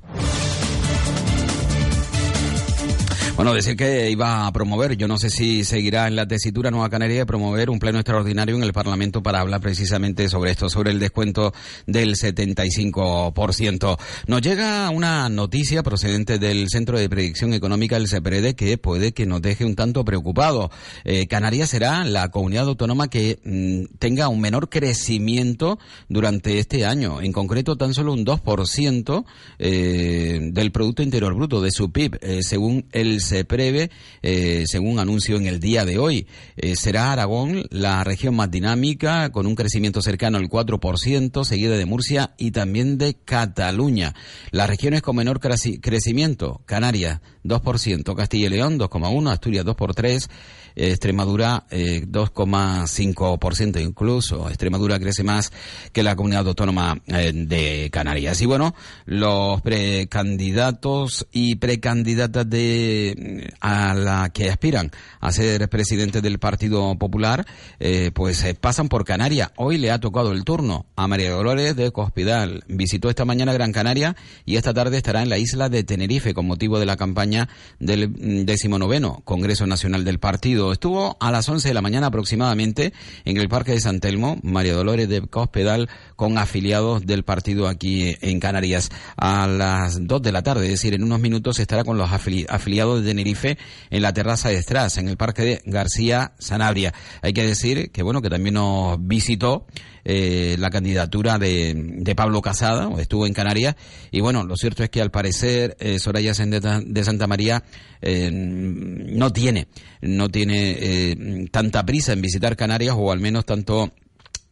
Bueno, 3.36 3.54
decir 3.54 3.74
que 3.74 4.10
iba 4.10 4.46
a 4.46 4.52
promover, 4.52 4.96
yo 4.98 5.08
no 5.08 5.16
sé 5.16 5.30
si 5.30 5.64
seguirá 5.64 6.06
en 6.06 6.14
la 6.14 6.26
tesitura 6.26 6.70
Nueva 6.70 6.90
Canaria, 6.90 7.24
promover 7.24 7.70
un 7.70 7.78
pleno 7.78 7.98
extraordinario 7.98 8.54
en 8.54 8.62
el 8.62 8.74
Parlamento 8.74 9.22
para 9.22 9.40
hablar 9.40 9.62
precisamente 9.62 10.28
sobre 10.28 10.50
esto, 10.50 10.68
sobre 10.68 10.90
el 10.90 10.98
descuento 10.98 11.54
del 11.86 12.16
75%. 12.16 13.98
Nos 14.26 14.42
llega 14.42 14.90
una 14.90 15.30
noticia 15.30 15.82
procedente 15.82 16.38
del 16.38 16.68
Centro 16.68 16.98
de 16.98 17.08
Predicción 17.08 17.54
Económica, 17.54 17.96
el 17.96 18.08
CEPREDE, 18.08 18.54
que 18.54 18.76
puede 18.76 19.12
que 19.12 19.24
nos 19.24 19.40
deje 19.40 19.64
un 19.64 19.74
tanto 19.74 20.04
preocupado. 20.04 20.70
Eh, 21.04 21.26
Canarias 21.26 21.70
será 21.70 22.04
la 22.04 22.28
comunidad 22.30 22.68
autónoma 22.68 23.08
que 23.08 23.38
mm, 23.42 23.96
tenga 23.98 24.28
un 24.28 24.42
menor 24.42 24.68
crecimiento 24.68 25.78
durante 26.10 26.58
este 26.58 26.84
año, 26.84 27.22
en 27.22 27.32
concreto 27.32 27.76
tan 27.76 27.94
solo 27.94 28.12
un 28.12 28.26
2% 28.26 29.24
eh, 29.58 30.40
del 30.52 30.72
Producto 30.72 31.02
Interior 31.02 31.34
Bruto, 31.34 31.62
de 31.62 31.70
su 31.70 31.90
PIB, 31.90 32.18
eh, 32.20 32.42
según 32.42 32.84
el 32.92 33.20
se 33.30 33.44
prevé, 33.44 33.90
eh, 34.22 34.64
según 34.66 34.98
anuncio 34.98 35.36
en 35.36 35.46
el 35.46 35.60
día 35.60 35.84
de 35.84 35.98
hoy. 35.98 36.26
Eh, 36.56 36.76
será 36.76 37.12
Aragón 37.12 37.64
la 37.70 38.04
región 38.04 38.34
más 38.34 38.50
dinámica, 38.50 39.30
con 39.30 39.46
un 39.46 39.54
crecimiento 39.54 40.02
cercano 40.02 40.36
al 40.36 40.48
4%, 40.48 41.44
seguida 41.44 41.76
de 41.76 41.86
Murcia 41.86 42.34
y 42.38 42.50
también 42.50 42.98
de 42.98 43.14
Cataluña. 43.14 44.14
Las 44.50 44.68
regiones 44.68 45.02
con 45.02 45.16
menor 45.16 45.40
creci- 45.40 45.80
crecimiento, 45.80 46.62
Canarias 46.66 47.20
2%, 47.44 48.14
Castilla 48.14 48.46
y 48.46 48.50
León 48.50 48.78
2,1%, 48.78 49.30
Asturias 49.30 49.64
2 49.64 49.76
por 49.76 49.94
3%, 49.94 50.28
eh, 50.28 50.28
Extremadura 50.74 51.64
eh, 51.70 52.04
2,5% 52.06 53.80
incluso. 53.80 54.48
Extremadura 54.48 54.98
crece 54.98 55.24
más 55.24 55.52
que 55.92 56.02
la 56.02 56.16
comunidad 56.16 56.46
autónoma 56.46 57.00
eh, 57.06 57.32
de 57.34 57.90
Canarias. 57.92 58.40
Y 58.40 58.46
bueno, 58.46 58.74
los 59.06 59.60
precandidatos 59.62 61.26
y 61.32 61.56
precandidatas 61.56 62.48
de 62.48 63.50
a 63.60 63.94
la 63.94 64.30
que 64.30 64.50
aspiran 64.50 64.90
a 65.20 65.32
ser 65.32 65.68
presidente 65.68 66.20
del 66.20 66.38
Partido 66.38 66.94
Popular, 66.96 67.46
eh, 67.78 68.10
pues 68.14 68.42
eh, 68.44 68.54
pasan 68.54 68.88
por 68.88 69.04
Canarias. 69.04 69.50
Hoy 69.56 69.78
le 69.78 69.90
ha 69.90 70.00
tocado 70.00 70.32
el 70.32 70.44
turno 70.44 70.86
a 70.96 71.06
María 71.06 71.30
Dolores 71.30 71.76
de 71.76 71.90
Cospidal. 71.92 72.64
Visitó 72.68 73.08
esta 73.08 73.24
mañana 73.24 73.52
Gran 73.52 73.72
Canaria 73.72 74.16
y 74.44 74.56
esta 74.56 74.74
tarde 74.74 74.96
estará 74.96 75.22
en 75.22 75.28
la 75.28 75.38
isla 75.38 75.68
de 75.68 75.84
Tenerife 75.84 76.34
con 76.34 76.46
motivo 76.46 76.78
de 76.78 76.86
la 76.86 76.96
campaña 76.96 77.48
del 77.78 78.08
mm, 78.08 78.44
decimonoveno 78.44 79.22
Congreso 79.24 79.66
Nacional 79.66 80.04
del 80.04 80.18
Partido. 80.18 80.59
Estuvo 80.70 81.16
a 81.20 81.30
las 81.30 81.48
11 81.48 81.68
de 81.68 81.74
la 81.74 81.80
mañana 81.80 82.08
aproximadamente 82.08 82.92
en 83.24 83.36
el 83.38 83.48
Parque 83.48 83.72
de 83.72 83.80
San 83.80 84.00
Telmo, 84.00 84.38
María 84.42 84.74
Dolores 84.74 85.08
de 85.08 85.22
Cospedal, 85.22 85.88
con 86.16 86.36
afiliados 86.38 87.06
del 87.06 87.24
partido 87.24 87.66
aquí 87.68 88.14
en 88.20 88.38
Canarias. 88.40 88.90
A 89.16 89.46
las 89.46 90.06
2 90.06 90.22
de 90.22 90.32
la 90.32 90.42
tarde, 90.42 90.64
es 90.66 90.72
decir, 90.72 90.92
en 90.94 91.02
unos 91.04 91.20
minutos 91.20 91.58
estará 91.58 91.82
con 91.84 91.96
los 91.98 92.10
afili- 92.10 92.46
afiliados 92.48 93.00
de 93.02 93.08
Tenerife 93.08 93.58
en 93.90 94.02
la 94.02 94.12
terraza 94.12 94.50
de 94.50 94.56
Estras, 94.56 94.98
en 94.98 95.08
el 95.08 95.16
Parque 95.16 95.42
de 95.42 95.62
García 95.64 96.32
Sanabria. 96.38 96.92
Hay 97.22 97.32
que 97.32 97.46
decir 97.46 97.90
que, 97.90 98.02
bueno, 98.02 98.20
que 98.20 98.28
también 98.30 98.54
nos 98.54 98.98
visitó 99.00 99.66
eh, 100.12 100.56
la 100.58 100.70
candidatura 100.70 101.38
de, 101.38 101.72
de 101.76 102.14
Pablo 102.16 102.42
Casada, 102.42 102.90
estuvo 102.98 103.26
en 103.26 103.32
Canarias, 103.32 103.76
y 104.10 104.20
bueno, 104.20 104.42
lo 104.42 104.56
cierto 104.56 104.82
es 104.82 104.90
que 104.90 105.00
al 105.00 105.12
parecer 105.12 105.76
eh, 105.78 106.00
Soraya 106.00 106.34
Sendeta 106.34 106.80
de 106.84 107.04
Santa 107.04 107.28
María 107.28 107.62
eh, 108.02 108.28
no 108.32 109.32
tiene, 109.32 109.68
no 110.00 110.28
tiene 110.28 110.76
eh, 110.80 111.48
tanta 111.52 111.86
prisa 111.86 112.12
en 112.12 112.22
visitar 112.22 112.56
Canarias, 112.56 112.96
o 112.98 113.12
al 113.12 113.20
menos 113.20 113.46
tanto 113.46 113.92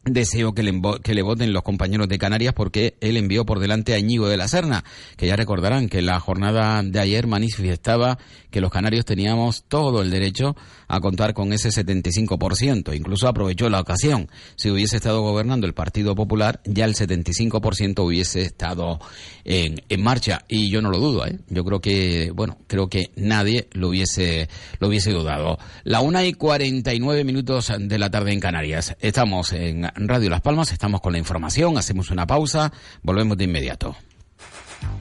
deseo 0.05 0.53
que 0.53 0.63
le, 0.63 0.79
que 1.03 1.13
le 1.13 1.21
voten 1.21 1.53
los 1.53 1.63
compañeros 1.63 2.07
de 2.07 2.17
Canarias 2.17 2.53
porque 2.53 2.95
él 3.01 3.17
envió 3.17 3.45
por 3.45 3.59
delante 3.59 3.93
a 3.93 3.99
Íñigo 3.99 4.27
de 4.27 4.37
la 4.37 4.47
Serna, 4.47 4.83
que 5.17 5.27
ya 5.27 5.35
recordarán 5.35 5.89
que 5.89 6.01
la 6.01 6.19
jornada 6.19 6.81
de 6.83 6.99
ayer 6.99 7.27
manifestaba 7.27 8.17
que 8.49 8.61
los 8.61 8.71
canarios 8.71 9.05
teníamos 9.05 9.63
todo 9.67 10.01
el 10.01 10.09
derecho 10.09 10.55
a 10.87 10.99
contar 10.99 11.33
con 11.33 11.53
ese 11.53 11.69
75%. 11.69 12.95
Incluso 12.95 13.27
aprovechó 13.27 13.69
la 13.69 13.79
ocasión. 13.79 14.27
Si 14.55 14.71
hubiese 14.71 14.97
estado 14.97 15.21
gobernando 15.21 15.67
el 15.67 15.73
Partido 15.73 16.15
Popular, 16.15 16.61
ya 16.65 16.85
el 16.85 16.95
75% 16.95 18.03
hubiese 18.03 18.41
estado 18.41 18.99
en, 19.43 19.75
en 19.87 20.01
marcha. 20.01 20.45
Y 20.47 20.71
yo 20.71 20.81
no 20.81 20.89
lo 20.89 20.97
dudo, 20.97 21.27
¿eh? 21.27 21.37
Yo 21.49 21.63
creo 21.63 21.79
que, 21.79 22.31
bueno, 22.33 22.57
creo 22.67 22.89
que 22.89 23.11
nadie 23.15 23.67
lo 23.73 23.89
hubiese, 23.89 24.49
lo 24.79 24.87
hubiese 24.87 25.11
dudado. 25.11 25.59
La 25.83 26.01
una 26.01 26.25
y 26.25 26.33
49 26.33 27.23
minutos 27.23 27.71
de 27.77 27.99
la 27.99 28.09
tarde 28.09 28.31
en 28.31 28.39
Canarias. 28.39 28.95
Estamos 28.99 29.53
en 29.53 29.85
Radio 30.07 30.29
Las 30.29 30.41
Palmas, 30.41 30.71
estamos 30.71 31.01
con 31.01 31.11
la 31.11 31.19
información, 31.19 31.77
hacemos 31.77 32.09
una 32.09 32.25
pausa, 32.25 32.71
volvemos 33.01 33.37
de 33.37 33.43
inmediato. 33.45 33.95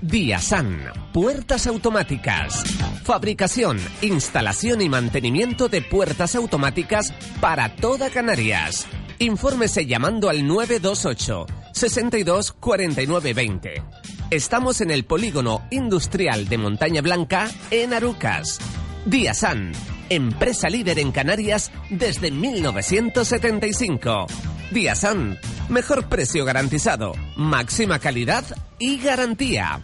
Diasan, 0.00 0.80
puertas 1.12 1.66
automáticas. 1.66 2.64
Fabricación, 3.04 3.78
instalación 4.02 4.80
y 4.80 4.88
mantenimiento 4.88 5.68
de 5.68 5.82
puertas 5.82 6.34
automáticas 6.34 7.12
para 7.40 7.76
toda 7.76 8.10
Canarias. 8.10 8.86
Infórmese 9.18 9.86
llamando 9.86 10.28
al 10.28 10.46
928 10.46 11.46
62 11.72 12.52
49 12.52 13.34
20. 13.34 13.82
Estamos 14.30 14.80
en 14.80 14.90
el 14.90 15.04
polígono 15.04 15.62
industrial 15.70 16.48
de 16.48 16.58
Montaña 16.58 17.00
Blanca 17.00 17.48
en 17.70 17.94
Arucas. 17.94 18.58
Diasan, 19.04 19.72
empresa 20.10 20.68
líder 20.68 20.98
en 20.98 21.12
Canarias 21.12 21.70
desde 21.90 22.30
1975. 22.30 24.26
Diasan, 24.70 25.38
mejor 25.68 26.08
precio 26.08 26.44
garantizado, 26.44 27.12
máxima 27.36 27.98
calidad 27.98 28.44
y 28.78 28.98
garantía. 28.98 29.80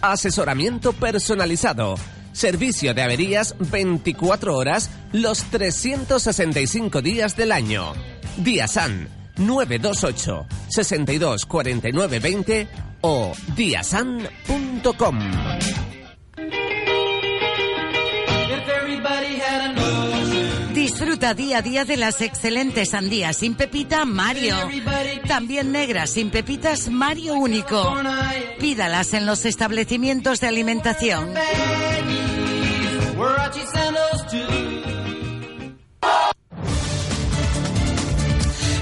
Asesoramiento 0.00 0.92
personalizado. 0.92 1.96
Servicio 2.32 2.94
de 2.94 3.02
averías 3.02 3.56
24 3.58 4.56
horas 4.56 4.90
los 5.12 5.42
365 5.44 7.02
días 7.02 7.36
del 7.36 7.50
año. 7.52 7.94
Diasan 8.36 9.08
928 9.38 10.46
62 10.68 11.46
49 11.46 12.20
20 12.20 12.68
o 13.00 13.32
diasan.com. 13.56 15.18
Disfruta 20.98 21.32
día 21.32 21.58
a 21.58 21.62
día 21.62 21.84
de 21.84 21.96
las 21.96 22.20
excelentes 22.20 22.90
sandías 22.90 23.36
sin 23.36 23.54
pepita 23.54 24.04
Mario. 24.04 24.56
También 25.28 25.70
negras 25.70 26.10
sin 26.10 26.28
pepitas 26.30 26.88
Mario 26.88 27.34
único. 27.34 27.94
Pídalas 28.58 29.14
en 29.14 29.24
los 29.24 29.44
establecimientos 29.44 30.40
de 30.40 30.48
alimentación. 30.48 31.34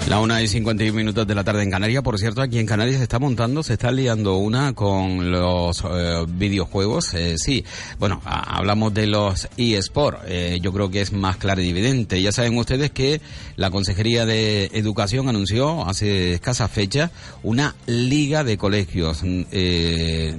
La 0.09 0.21
una 0.21 0.40
y 0.40 0.47
51 0.47 0.97
minutos 0.97 1.27
de 1.27 1.35
la 1.35 1.42
tarde 1.42 1.64
en 1.64 1.71
Canarias. 1.71 2.01
Por 2.05 2.16
cierto, 2.16 2.40
aquí 2.40 2.61
en 2.61 2.66
Canarias 2.66 2.99
se 2.99 3.03
está 3.03 3.19
montando, 3.19 3.64
se 3.64 3.73
está 3.73 3.90
liando 3.90 4.37
una 4.37 4.73
con 4.73 5.33
los 5.33 5.83
eh, 5.85 6.25
videojuegos. 6.29 7.12
Eh, 7.14 7.35
sí, 7.38 7.64
bueno, 7.99 8.23
hablamos 8.25 8.95
de 8.95 9.09
los 9.09 9.49
eSport. 9.57 10.21
Eh, 10.29 10.61
yo 10.62 10.73
creo 10.73 10.90
que 10.90 11.01
es 11.01 11.12
más 11.12 11.38
claro 11.38 11.61
y 11.61 11.71
evidente. 11.71 12.23
Ya 12.23 12.31
saben 12.31 12.57
ustedes 12.57 12.92
que 12.92 13.21
la 13.57 13.73
Consejería 13.73 14.27
de 14.27 14.66
Educación 14.75 15.29
anunció 15.29 15.85
hace 15.88 16.35
escasa 16.35 16.69
fecha 16.69 17.11
una 17.42 17.75
liga 17.87 18.45
de 18.45 18.59
colegios 18.59 19.25
mm, 19.25 19.42
eh, 19.51 20.35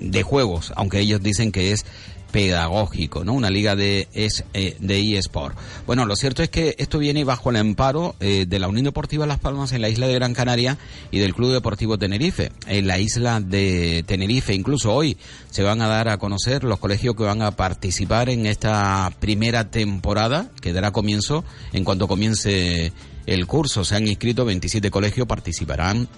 de 0.00 0.22
juegos, 0.22 0.72
aunque 0.76 1.00
ellos 1.00 1.20
dicen 1.20 1.50
que 1.50 1.72
es 1.72 1.84
pedagógico, 2.32 3.24
¿no? 3.24 3.34
Una 3.34 3.50
liga 3.50 3.76
de 3.76 4.08
es 4.14 4.44
eh, 4.54 4.76
de 4.80 5.18
eSport. 5.18 5.56
Bueno, 5.86 6.06
lo 6.06 6.16
cierto 6.16 6.42
es 6.42 6.48
que 6.48 6.74
esto 6.78 6.98
viene 6.98 7.24
bajo 7.24 7.50
el 7.50 7.56
amparo 7.56 8.16
eh, 8.18 8.46
de 8.48 8.58
la 8.58 8.68
Unión 8.68 8.84
Deportiva 8.84 9.26
Las 9.26 9.38
Palmas 9.38 9.72
en 9.72 9.82
la 9.82 9.90
isla 9.90 10.08
de 10.08 10.14
Gran 10.14 10.34
Canaria 10.34 10.78
y 11.10 11.18
del 11.18 11.34
Club 11.34 11.52
Deportivo 11.52 11.98
Tenerife. 11.98 12.50
En 12.66 12.86
la 12.86 12.98
isla 12.98 13.40
de 13.40 14.02
Tenerife, 14.06 14.54
incluso 14.54 14.92
hoy, 14.92 15.16
se 15.50 15.62
van 15.62 15.82
a 15.82 15.88
dar 15.88 16.08
a 16.08 16.18
conocer 16.18 16.64
los 16.64 16.78
colegios 16.78 17.14
que 17.14 17.22
van 17.22 17.42
a 17.42 17.52
participar 17.52 18.30
en 18.30 18.46
esta 18.46 19.12
primera 19.20 19.70
temporada, 19.70 20.50
que 20.60 20.72
dará 20.72 20.90
comienzo 20.90 21.44
en 21.72 21.84
cuanto 21.84 22.08
comience 22.08 22.92
el 23.26 23.46
curso. 23.46 23.84
Se 23.84 23.94
han 23.94 24.08
inscrito 24.08 24.46
27 24.46 24.90
colegios, 24.90 25.26
participarán 25.26 26.08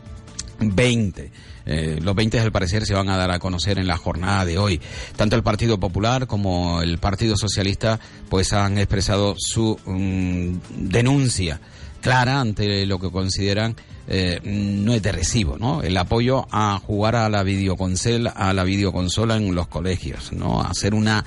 20. 0.73 1.31
Eh, 1.67 1.99
los 2.03 2.15
20 2.15 2.41
al 2.41 2.53
parecer 2.53 2.85
se 2.87 2.95
van 2.95 3.09
a 3.09 3.17
dar 3.17 3.31
a 3.31 3.39
conocer 3.39 3.79
en 3.79 3.87
la 3.87 3.97
jornada 3.97 4.45
de 4.45 4.59
hoy. 4.59 4.81
Tanto 5.17 5.37
el 5.37 5.43
Partido 5.43 5.79
Popular 5.79 6.27
como 6.27 6.83
el 6.83 6.99
Partido 6.99 7.37
Socialista 7.37 7.99
pues 8.29 8.53
han 8.53 8.79
expresado 8.79 9.35
su 9.39 9.79
mm, 9.85 10.91
denuncia 10.91 11.61
clara 12.01 12.41
ante 12.41 12.85
lo 12.85 12.99
que 12.99 13.11
consideran 13.11 13.77
eh, 14.07 14.39
no 14.45 14.93
es 14.93 15.03
de 15.03 15.13
recibo, 15.13 15.57
¿no? 15.57 15.83
El 15.83 15.97
apoyo 15.97 16.47
a 16.51 16.79
jugar 16.79 17.17
a 17.17 17.31
la 17.31 17.43
videoconsola, 17.43 18.31
a 18.31 18.53
la 18.53 18.65
videoconsola 18.65 19.37
en 19.37 19.55
los 19.55 19.69
colegios, 19.69 20.33
¿no? 20.35 20.61
Hacer 20.61 20.93
una 20.93 21.25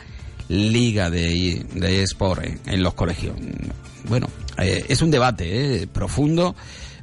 liga 0.48 1.10
de, 1.10 1.66
de 1.74 2.04
esport 2.04 2.44
en, 2.68 2.84
los 2.84 2.94
colegios. 2.94 3.36
Bueno, 4.08 4.28
eh, 4.60 4.86
es 4.88 5.02
un 5.02 5.10
debate 5.10 5.88
profundo 5.92 6.56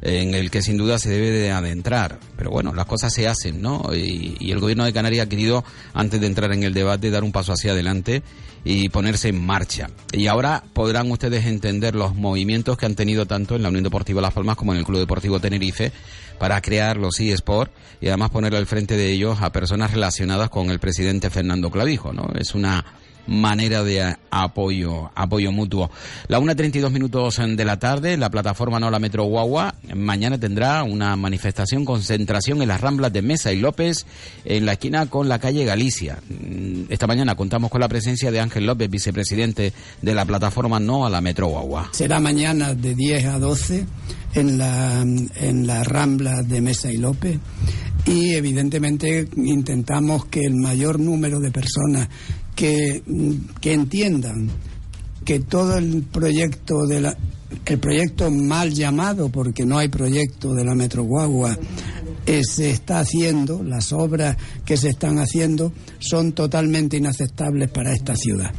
en 0.05 0.35
el 0.35 0.51
que 0.51 0.63
sin 0.63 0.77
duda 0.77 0.99
se 0.99 1.09
debe 1.09 1.31
de 1.31 1.51
adentrar. 1.51 2.21
Pero 2.37 2.51
bueno, 2.51 2.75
las 2.75 2.85
cosas 2.85 3.13
se 3.13 3.27
hacen, 3.27 3.63
¿no? 3.63 3.83
Y, 3.95 4.53
el 4.53 4.61
gobierno 4.61 4.85
de 4.85 4.93
Canarias 4.93 5.27
ha 5.27 5.29
querido, 5.29 5.65
antes 5.95 6.21
de 6.21 6.27
entrar 6.27 6.53
en 6.53 6.63
el 6.63 6.75
debate, 6.75 7.11
dar 7.11 7.25
un 7.25 7.33
paso 7.33 7.53
hacia 7.53 7.73
adelante 7.73 8.23
y 8.65 8.91
ponerse 8.91 9.31
en 9.31 9.45
marcha. 9.45 9.89
Y 10.13 10.27
ahora 10.27 10.63
podrán 10.75 11.11
ustedes 11.11 11.47
entender 11.47 11.95
los 11.95 12.15
movimientos 12.15 12.77
que 12.77 12.87
han 12.87 12.95
tenido 12.95 13.27
tanto 13.27 13.57
en 13.57 13.63
la 13.63 13.71
Unión 13.71 13.83
Deportiva 13.85 14.21
Las 14.21 14.35
Palmas 14.35 14.57
como 14.57 14.73
en 14.73 14.79
el 14.79 14.85
Club 14.85 15.01
Deportivo 15.01 15.41
Tenerife 15.41 15.91
para 16.39 16.61
crear 16.61 16.97
los 16.97 17.19
eSport 17.19 17.73
y 18.01 18.09
además 18.09 18.31
poner 18.31 18.55
al 18.55 18.67
frente 18.67 18.97
de 18.97 19.11
ellos 19.11 19.39
a 19.41 19.53
personas 19.53 19.93
relacionadas 19.93 20.51
con 20.51 20.71
el 20.71 20.79
presidente 20.79 21.31
Fernando 21.31 21.71
Clavijo, 21.71 22.13
¿no? 22.13 22.29
Es 22.39 22.55
una 22.55 22.85
manera 23.27 23.83
de 23.83 24.17
apoyo, 24.31 25.11
apoyo 25.15 25.53
mutuo. 25.53 25.91
La 26.29 26.39
1.32 26.41 26.91
minutos 26.91 27.41
de 27.45 27.65
la 27.65 27.79
tarde, 27.79 28.17
la 28.17 28.31
plataforma 28.31 28.81
No 28.81 28.91
la 28.91 28.99
Metro 28.99 29.25
Guagua 29.25 29.75
mañana 29.95 30.39
tendrá 30.39 30.83
una 30.83 31.17
manifestación, 31.17 31.85
concentración 31.85 32.63
en 32.63 32.69
las 32.69 32.81
Ramblas 32.81 33.13
de 33.13 33.23
Mesa 33.23 33.53
y 33.53 33.61
López 33.61 34.07
en 34.45 34.67
la 34.67 34.73
esquina 34.73 35.07
con 35.07 35.29
la 35.29 35.39
calle 35.39 35.65
Galicia. 35.65 36.19
Mm, 36.29 36.85
Esta 36.89 37.07
mañana 37.07 37.35
contamos 37.35 37.71
con 37.71 37.81
la 37.81 37.89
presencia 37.89 38.31
de 38.31 38.41
Ángel 38.41 38.67
López, 38.67 38.91
vicepresidente 38.91 39.73
de 40.03 40.15
la 40.15 40.25
plataforma 40.25 40.81
No 40.81 41.07
a 41.07 41.11
la 41.11 41.21
Metro 41.21 41.49
Guagua. 41.49 41.91
Será 41.93 42.21
mañana 42.21 42.75
de 42.75 42.95
10 42.95 43.27
a 43.27 43.39
12 43.39 43.87
en 44.35 44.59
la, 44.59 45.01
en 45.01 45.67
la 45.67 45.85
Rambla 45.85 46.43
de 46.43 46.61
Mesa 46.61 46.91
y 46.93 46.97
López 46.97 47.39
y 48.07 48.35
evidentemente 48.35 49.27
intentamos 49.37 50.27
que 50.27 50.41
el 50.41 50.55
mayor 50.57 51.01
número 51.01 51.41
de 51.41 51.51
personas 51.51 52.09
que, 52.55 53.03
que 53.61 53.73
entiendan 53.73 54.49
que 55.25 55.41
todo 55.41 55.79
el 55.79 56.03
proyecto 56.03 56.87
de 56.87 57.01
la 57.01 57.17
el 57.67 57.79
proyecto 57.79 58.31
mal 58.31 58.73
llamado 58.73 59.29
porque 59.29 59.65
no 59.65 59.79
hay 59.79 59.89
proyecto 59.89 60.53
de 60.55 60.65
la 60.65 60.75
Metro 60.75 61.05
Guagua 61.05 61.57
eh, 62.27 62.43
se 62.43 62.71
está 62.71 63.01
haciendo, 63.01 63.63
las 63.63 63.93
obras 63.93 64.37
que 64.65 64.77
se 64.77 64.89
están 64.89 65.19
haciendo 65.19 65.73
son 65.99 66.33
totalmente 66.33 66.97
inaceptables 66.97 67.71
para 67.71 67.93
esta 67.93 68.17
ciudad. 68.17 68.51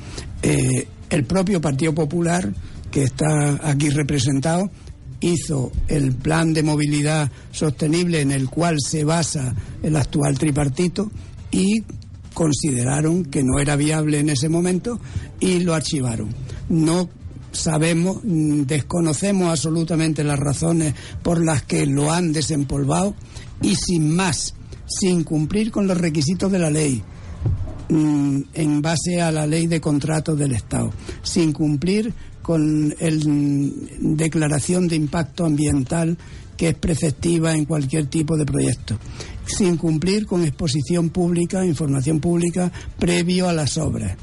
Eh, 0.44 0.88
el 1.10 1.24
propio 1.26 1.60
Partido 1.62 1.94
Popular, 1.94 2.54
que 2.92 3.04
está 3.04 3.60
aquí 3.64 3.90
representado, 3.90 4.70
hizo 5.20 5.72
el 5.88 6.14
plan 6.14 6.54
de 6.54 6.62
movilidad 6.62 7.32
sostenible 7.52 8.22
en 8.22 8.32
el 8.32 8.50
cual 8.50 8.78
se 8.80 9.04
basa 9.04 9.56
el 9.82 9.96
actual 9.96 10.38
tripartito 10.38 11.12
y 11.52 11.84
consideraron 12.36 13.26
que 13.26 13.44
no 13.44 13.58
era 13.60 13.76
viable 13.76 14.20
en 14.20 14.30
ese 14.30 14.50
momento 14.50 15.00
y 15.40 15.62
lo 15.62 15.74
archivaron. 15.74 16.30
No 16.70 17.10
sabemos, 17.52 18.20
mm, 18.24 18.64
desconocemos 18.64 19.50
absolutamente 19.50 20.24
las 20.24 20.38
razones 20.38 20.94
por 21.24 21.44
las 21.44 21.64
que 21.64 21.88
lo 21.88 22.12
han 22.12 22.34
desempolvado 22.34 23.16
y 23.62 23.76
sin 23.76 24.16
más, 24.16 24.54
sin 24.86 25.24
cumplir 25.24 25.72
con 25.72 25.88
los 25.88 25.98
requisitos 25.98 26.52
de 26.52 26.60
la 26.60 26.70
ley, 26.70 27.02
mm, 27.90 28.42
en 28.54 28.82
base 28.82 29.22
a 29.22 29.32
la 29.32 29.48
ley 29.48 29.66
de 29.66 29.82
contratos 29.82 30.38
del 30.38 30.52
Estado, 30.52 30.92
sin 31.24 31.54
cumplir 31.54 32.14
con 32.42 32.94
el 33.00 33.28
mm, 33.28 34.16
declaración 34.18 34.88
de 34.88 34.98
impacto 34.98 35.46
ambiental 35.46 36.18
que 36.58 36.70
es 36.70 36.76
preceptiva 36.76 37.54
en 37.54 37.66
cualquier 37.66 38.08
tipo 38.08 38.38
de 38.38 38.46
proyecto, 38.46 38.98
sin 39.48 39.78
cumplir 39.78 40.26
con 40.26 40.44
exposición 40.44 41.10
pública, 41.10 41.66
información 41.66 42.20
pública 42.20 42.72
previo 42.98 43.48
a 43.48 43.54
las 43.54 43.78
obras 43.78 44.18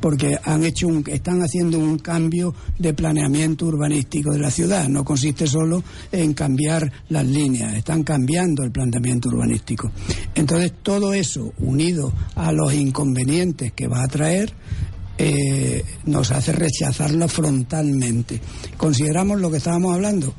porque 0.00 0.38
han 0.44 0.64
hecho 0.64 0.86
un, 0.86 1.04
están 1.08 1.42
haciendo 1.42 1.78
un 1.78 1.98
cambio 1.98 2.54
de 2.78 2.94
planeamiento 2.94 3.66
urbanístico 3.66 4.32
de 4.32 4.38
la 4.38 4.50
ciudad. 4.50 4.88
No 4.88 5.04
consiste 5.04 5.46
solo 5.46 5.82
en 6.12 6.34
cambiar 6.34 6.90
las 7.08 7.26
líneas, 7.26 7.74
están 7.74 8.04
cambiando 8.04 8.62
el 8.62 8.70
planteamiento 8.70 9.28
urbanístico. 9.28 9.90
Entonces, 10.34 10.72
todo 10.82 11.12
eso, 11.14 11.52
unido 11.58 12.12
a 12.34 12.52
los 12.52 12.72
inconvenientes 12.74 13.72
que 13.72 13.88
va 13.88 14.02
a 14.02 14.08
traer, 14.08 14.52
eh, 15.20 15.84
nos 16.04 16.30
hace 16.30 16.52
rechazarlo 16.52 17.26
frontalmente. 17.26 18.40
Consideramos 18.76 19.40
lo 19.40 19.50
que 19.50 19.56
estábamos 19.56 19.94
hablando, 19.94 20.32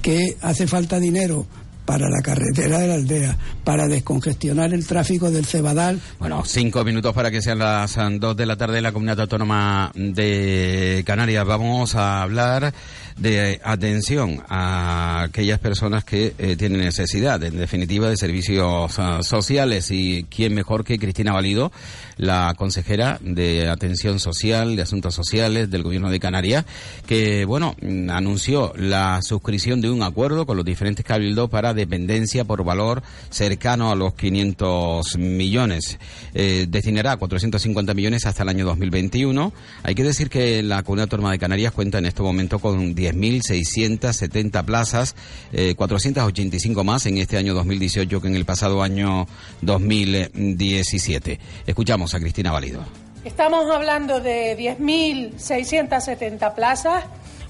que 0.00 0.36
hace 0.40 0.68
falta 0.68 1.00
dinero 1.00 1.46
para 1.90 2.08
la 2.08 2.22
carretera 2.22 2.78
de 2.78 2.86
la 2.86 2.94
aldea, 2.94 3.36
para 3.64 3.88
descongestionar 3.88 4.72
el 4.72 4.86
tráfico 4.86 5.28
del 5.28 5.44
Cebadal. 5.44 6.00
Bueno, 6.20 6.44
cinco 6.46 6.84
minutos 6.84 7.12
para 7.12 7.32
que 7.32 7.42
sean 7.42 7.58
las 7.58 7.98
ah, 7.98 8.08
dos 8.12 8.36
de 8.36 8.46
la 8.46 8.56
tarde 8.56 8.76
en 8.76 8.84
la 8.84 8.92
Comunidad 8.92 9.18
Autónoma 9.18 9.90
de 9.96 11.02
Canarias. 11.04 11.44
Vamos 11.44 11.96
a 11.96 12.22
hablar 12.22 12.72
de 13.20 13.60
atención 13.62 14.42
a 14.48 15.22
aquellas 15.24 15.58
personas 15.58 16.04
que 16.04 16.34
eh, 16.38 16.56
tienen 16.56 16.80
necesidad, 16.80 17.42
en 17.44 17.58
definitiva, 17.58 18.08
de 18.08 18.16
servicios 18.16 18.98
ah, 18.98 19.22
sociales. 19.22 19.90
Y 19.90 20.24
quién 20.24 20.54
mejor 20.54 20.84
que 20.84 20.98
Cristina 20.98 21.32
Valido, 21.32 21.70
la 22.16 22.54
consejera 22.56 23.18
de 23.20 23.68
Atención 23.68 24.18
Social, 24.18 24.74
de 24.74 24.82
Asuntos 24.82 25.14
Sociales 25.14 25.70
del 25.70 25.82
Gobierno 25.82 26.10
de 26.10 26.18
Canarias, 26.18 26.64
que, 27.06 27.44
bueno, 27.44 27.76
mm, 27.82 28.08
anunció 28.08 28.72
la 28.76 29.20
suscripción 29.22 29.82
de 29.82 29.90
un 29.90 30.02
acuerdo 30.02 30.46
con 30.46 30.56
los 30.56 30.64
diferentes 30.64 31.04
cabildos 31.04 31.50
para 31.50 31.74
dependencia 31.74 32.44
por 32.44 32.64
valor 32.64 33.02
cercano 33.28 33.90
a 33.90 33.94
los 33.94 34.14
500 34.14 35.18
millones. 35.18 35.98
Eh, 36.32 36.66
destinará 36.68 37.18
450 37.18 37.92
millones 37.92 38.24
hasta 38.24 38.44
el 38.44 38.48
año 38.48 38.64
2021. 38.64 39.52
Hay 39.82 39.94
que 39.94 40.04
decir 40.04 40.30
que 40.30 40.62
la 40.62 40.82
Comunidad 40.82 41.04
Autónoma 41.04 41.32
de 41.32 41.38
Canarias 41.38 41.72
cuenta 41.72 41.98
en 41.98 42.06
este 42.06 42.22
momento 42.22 42.58
con 42.58 42.94
10.670 43.12 44.64
plazas, 44.64 45.14
eh, 45.52 45.74
485 45.74 46.84
más 46.84 47.06
en 47.06 47.18
este 47.18 47.36
año 47.36 47.54
2018 47.54 48.20
que 48.20 48.28
en 48.28 48.36
el 48.36 48.44
pasado 48.44 48.82
año 48.82 49.26
2017. 49.62 51.40
Escuchamos 51.66 52.14
a 52.14 52.20
Cristina 52.20 52.52
Valido. 52.52 52.84
Estamos 53.24 53.70
hablando 53.70 54.20
de 54.20 54.56
10.670 54.56 56.54
plazas, 56.54 57.04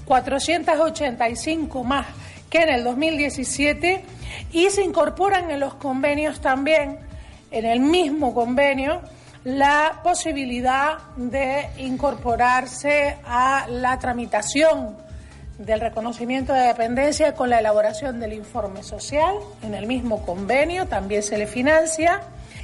485 0.05 1.83
más 1.83 2.07
que 2.49 2.63
en 2.63 2.69
el 2.69 2.83
2017 2.83 4.03
y 4.51 4.69
se 4.69 4.83
incorporan 4.83 5.49
en 5.49 5.61
los 5.61 5.75
convenios 5.75 6.41
también, 6.41 6.99
en 7.49 7.65
el 7.65 7.79
mismo 7.79 8.33
convenio, 8.33 9.01
la 9.45 10.01
posibilidad 10.03 10.97
de 11.15 11.69
incorporarse 11.77 13.17
a 13.25 13.67
la 13.69 13.97
tramitación 13.97 14.97
del 15.65 15.79
reconocimiento 15.79 16.53
de 16.53 16.61
dependencia 16.61 17.33
con 17.35 17.49
la 17.49 17.59
elaboración 17.59 18.19
del 18.19 18.33
informe 18.33 18.83
social. 18.83 19.35
En 19.63 19.73
el 19.73 19.85
mismo 19.85 20.25
convenio 20.25 20.87
también 20.87 21.23
se 21.23 21.37
le 21.37 21.47
financia 21.47 22.21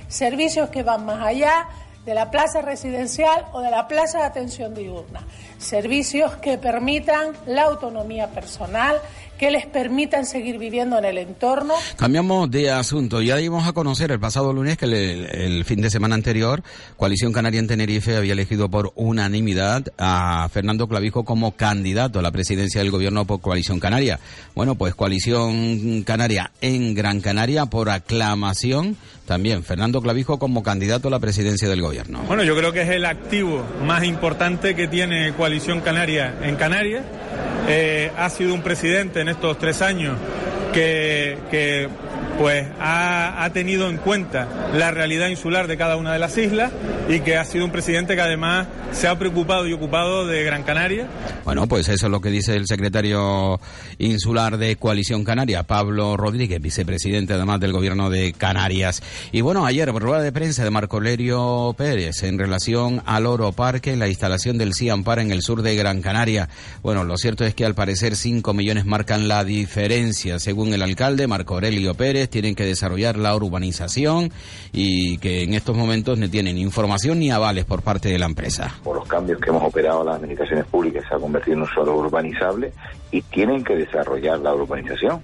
servicios 0.08 0.70
que 0.70 0.84
van 0.84 1.06
más 1.06 1.26
allá 1.26 1.68
de 2.06 2.14
la 2.14 2.32
plaza 2.32 2.62
residencial 2.62 3.46
o 3.52 3.60
de 3.60 3.70
la 3.70 3.88
plaza 3.88 4.20
de 4.20 4.24
atención 4.24 4.74
diurna. 4.74 5.28
Servicios 5.58 6.38
que 6.38 6.58
permitan 6.58 7.34
la 7.46 7.64
autonomía 7.64 8.28
personal, 8.28 8.96
que 9.38 9.52
les 9.52 9.66
permitan 9.66 10.26
seguir 10.26 10.58
viviendo 10.58 10.98
en 10.98 11.06
el 11.06 11.18
entorno. 11.18 11.74
Cambiamos 11.98 12.50
de 12.52 12.72
asunto. 12.72 13.22
Ya 13.22 13.38
dimos 13.38 13.68
a 13.68 13.74
conocer 13.74 14.12
el 14.12 14.20
pasado 14.20 14.54
lunes 14.54 14.78
que 14.78 14.86
el, 14.86 14.94
el 14.94 15.66
fin 15.66 15.82
de 15.82 15.90
semana 15.90 16.16
anterior, 16.16 16.64
Coalición 16.98 17.34
Canaria 17.34 17.60
en 17.60 17.68
Tenerife 17.68 18.16
había 18.16 18.34
elegido 18.34 18.70
por 18.70 18.92
unanimidad 18.96 19.84
a 19.98 20.50
Fernando 20.52 20.88
Clavijo 20.88 21.24
como 21.24 21.52
candidato 21.52 22.20
a 22.20 22.22
la 22.22 22.32
presidencia 22.32 22.82
del 22.82 22.92
gobierno 22.92 23.26
por 23.26 23.42
Coalición 23.42 23.80
Canaria. 23.80 24.20
Bueno, 24.56 24.76
pues 24.76 24.96
Coalición 24.96 26.04
Canaria 26.04 26.52
en 26.62 26.96
Gran 26.96 27.22
Canaria 27.22 27.66
por 27.66 27.90
aclamación. 27.90 28.98
También 29.26 29.64
Fernando 29.64 30.02
Clavijo 30.02 30.40
como 30.40 30.64
candidato 30.64 31.10
a 31.10 31.12
la 31.12 31.20
presidencia 31.20 31.68
del 31.68 31.82
gobierno. 31.82 32.22
Bueno, 32.28 32.44
yo 32.44 32.56
creo 32.56 32.72
que 32.72 32.84
es 32.84 32.90
el 32.90 33.06
activo 33.06 33.64
más 33.86 34.06
importante 34.06 34.74
que 34.74 34.88
tiene 34.88 35.34
Coalición 35.34 35.82
Canaria 35.82 36.34
en 36.42 36.56
Canarias. 36.56 37.04
Eh, 37.68 38.12
ha 38.18 38.30
sido 38.30 38.54
un 38.54 38.62
presidente 38.62 39.20
en 39.20 39.28
estos 39.28 39.58
tres 39.58 39.82
años 39.82 40.18
que, 40.74 41.38
que 41.52 41.90
pues 42.38 42.68
ha, 42.80 43.44
ha, 43.44 43.50
tenido 43.52 43.90
en 43.90 43.98
cuenta 43.98 44.48
la 44.74 44.92
realidad 44.92 45.28
insular 45.28 45.68
de 45.68 45.78
cada 45.78 45.98
una 45.98 46.14
de 46.14 46.20
las 46.20 46.38
islas 46.38 46.72
y 47.10 47.22
que 47.22 47.38
ha 47.38 47.46
sido 47.46 47.66
un 47.66 47.72
presidente 47.72 48.16
que 48.16 48.22
además 48.22 48.68
se 48.92 49.08
ha 49.08 49.18
preocupado 49.18 49.68
y 49.68 49.74
ocupado 49.74 50.28
de 50.28 50.44
Gran 50.44 50.64
Canaria. 50.64 51.08
Bueno, 51.44 51.68
pues 51.68 51.88
eso 51.90 52.08
es 52.08 52.12
lo 52.12 52.22
que 52.22 52.30
dice 52.30 52.56
el 52.56 52.68
secretario 52.68 53.60
insular 53.98 54.58
de 54.58 54.76
Coalición 54.76 55.24
Canaria, 55.24 55.64
Pablo 55.64 56.18
Rodríguez, 56.18 56.62
vicepresidente 56.62 57.34
además 57.34 57.60
del 57.60 57.72
gobierno 57.72 58.10
de 58.10 58.34
Canarias. 58.34 59.02
Y 59.32 59.42
bueno, 59.42 59.66
ayer 59.66 59.88
rueda 59.94 60.22
de 60.22 60.32
prensa 60.32 60.64
de 60.64 60.70
Marco 60.70 61.00
Lerio 61.00 61.74
Pérez 61.78 62.24
en 62.24 62.38
relación 62.38 63.02
al 63.06 63.26
Oro 63.26 63.52
Parque, 63.52 63.96
la 63.96 64.08
instalación 64.08 64.58
del 64.58 64.74
CIAMPAR 64.74 65.20
en 65.20 65.32
el 65.32 65.42
sur 65.42 65.62
de 65.62 65.76
Gran 65.76 66.02
Canaria. 66.02 66.50
Bueno, 66.82 67.04
lo 67.04 67.18
cierto 67.18 67.46
es 67.46 67.56
que 67.56 67.66
al 67.66 67.76
parecer 67.76 68.16
5 68.16 68.54
millones 68.54 68.86
marcan 68.86 69.28
la 69.28 69.44
diferencia. 69.44 70.40
Según 70.40 70.74
el 70.74 70.82
alcalde 70.82 71.28
Marco 71.28 71.56
Aurelio 71.56 71.96
Pérez, 71.96 72.27
tienen 72.30 72.56
que 72.56 72.66
desarrollar 72.66 73.18
la 73.18 73.36
urbanización 73.36 74.32
y 74.72 75.18
que 75.18 75.44
en 75.44 75.54
estos 75.54 75.76
momentos 75.76 76.18
no 76.18 76.30
tienen 76.30 76.58
información 76.58 77.20
ni 77.20 77.32
avales 77.32 77.66
por 77.66 77.82
parte 77.82 78.10
de 78.10 78.20
la 78.20 78.26
empresa. 78.26 78.76
Por 78.84 78.98
los 78.98 79.08
cambios 79.08 79.40
que 79.40 79.50
hemos 79.50 79.64
operado 79.64 80.04
las 80.04 80.16
administraciones 80.16 80.66
públicas 80.66 81.04
se 81.08 81.16
ha 81.16 81.20
convertido 81.20 81.58
en 81.58 81.62
un 81.64 81.68
suelo 81.68 81.96
urbanizable 81.96 82.72
y 83.12 83.22
tienen 83.22 83.64
que 83.64 83.76
desarrollar 83.76 84.40
la 84.40 84.54
urbanización. 84.54 85.22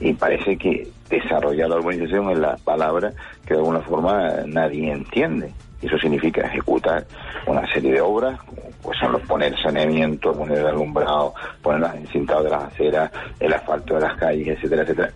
Y 0.00 0.14
parece 0.14 0.56
que 0.56 0.88
desarrollar 1.08 1.68
la 1.68 1.76
urbanización 1.76 2.30
es 2.30 2.38
la 2.38 2.56
palabra 2.56 3.12
que 3.46 3.54
de 3.54 3.60
alguna 3.60 3.80
forma 3.80 4.28
nadie 4.46 4.92
entiende. 4.92 5.52
Eso 5.82 5.96
significa 5.98 6.42
ejecutar 6.42 7.06
una 7.46 7.66
serie 7.72 7.92
de 7.92 8.00
obras, 8.00 8.38
pues 8.82 8.98
son 8.98 9.12
los 9.12 9.22
poner 9.22 9.58
saneamiento, 9.62 10.32
poner 10.32 10.58
el 10.58 10.66
alumbrado, 10.66 11.32
poner 11.62 11.80
los 11.80 11.94
encintados 11.94 12.44
de 12.44 12.50
las 12.50 12.64
aceras, 12.64 13.10
el 13.38 13.52
asfalto 13.52 13.94
de 13.94 14.00
las 14.00 14.16
calles, 14.18 14.58
etcétera, 14.58 14.82
etcétera 14.82 15.12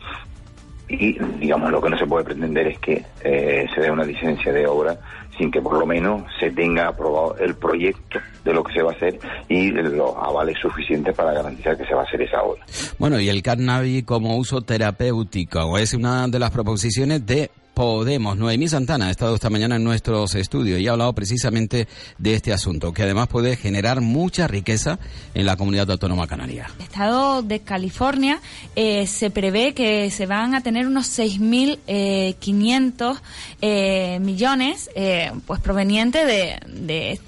y 0.88 1.18
digamos 1.40 1.70
lo 1.70 1.80
que 1.80 1.90
no 1.90 1.98
se 1.98 2.06
puede 2.06 2.24
pretender 2.24 2.66
es 2.66 2.78
que 2.78 3.04
eh, 3.22 3.66
se 3.74 3.80
dé 3.80 3.90
una 3.90 4.04
licencia 4.04 4.52
de 4.52 4.66
obra 4.66 4.98
sin 5.36 5.50
que 5.50 5.60
por 5.60 5.78
lo 5.78 5.86
menos 5.86 6.22
se 6.38 6.50
tenga 6.50 6.88
aprobado 6.88 7.36
el 7.38 7.56
proyecto 7.56 8.20
de 8.44 8.52
lo 8.52 8.62
que 8.62 8.74
se 8.74 8.82
va 8.82 8.92
a 8.92 8.94
hacer 8.94 9.18
y 9.48 9.70
los 9.70 10.14
avales 10.16 10.56
suficientes 10.60 11.14
para 11.14 11.32
garantizar 11.32 11.76
que 11.76 11.86
se 11.86 11.94
va 11.94 12.02
a 12.02 12.04
hacer 12.04 12.22
esa 12.22 12.42
obra. 12.42 12.64
Bueno, 12.98 13.18
y 13.18 13.28
el 13.28 13.42
cannabis 13.42 14.04
como 14.04 14.36
uso 14.36 14.60
terapéutico 14.60 15.78
es 15.78 15.94
una 15.94 16.28
de 16.28 16.38
las 16.38 16.50
proposiciones 16.50 17.26
de 17.26 17.50
Podemos. 17.74 18.36
Noemí 18.36 18.68
Santana 18.68 19.08
ha 19.08 19.10
estado 19.10 19.34
esta 19.34 19.50
mañana 19.50 19.74
en 19.76 19.84
nuestros 19.84 20.36
estudios 20.36 20.80
y 20.80 20.86
ha 20.86 20.92
hablado 20.92 21.12
precisamente 21.12 21.88
de 22.18 22.34
este 22.34 22.52
asunto, 22.52 22.92
que 22.92 23.02
además 23.02 23.26
puede 23.26 23.56
generar 23.56 24.00
mucha 24.00 24.46
riqueza 24.46 25.00
en 25.34 25.44
la 25.44 25.56
comunidad 25.56 25.90
autónoma 25.90 26.28
canaria. 26.28 26.70
El 26.78 26.84
estado 26.84 27.42
de 27.42 27.58
California 27.60 28.40
eh, 28.76 29.08
se 29.08 29.30
prevé 29.30 29.74
que 29.74 30.10
se 30.10 30.26
van 30.26 30.54
a 30.54 30.62
tener 30.62 30.86
unos 30.86 31.18
6.500 31.18 33.20
eh, 33.60 34.18
millones 34.20 34.88
eh, 34.94 35.32
pues 35.46 35.60
provenientes 35.60 36.26
de, 36.26 37.20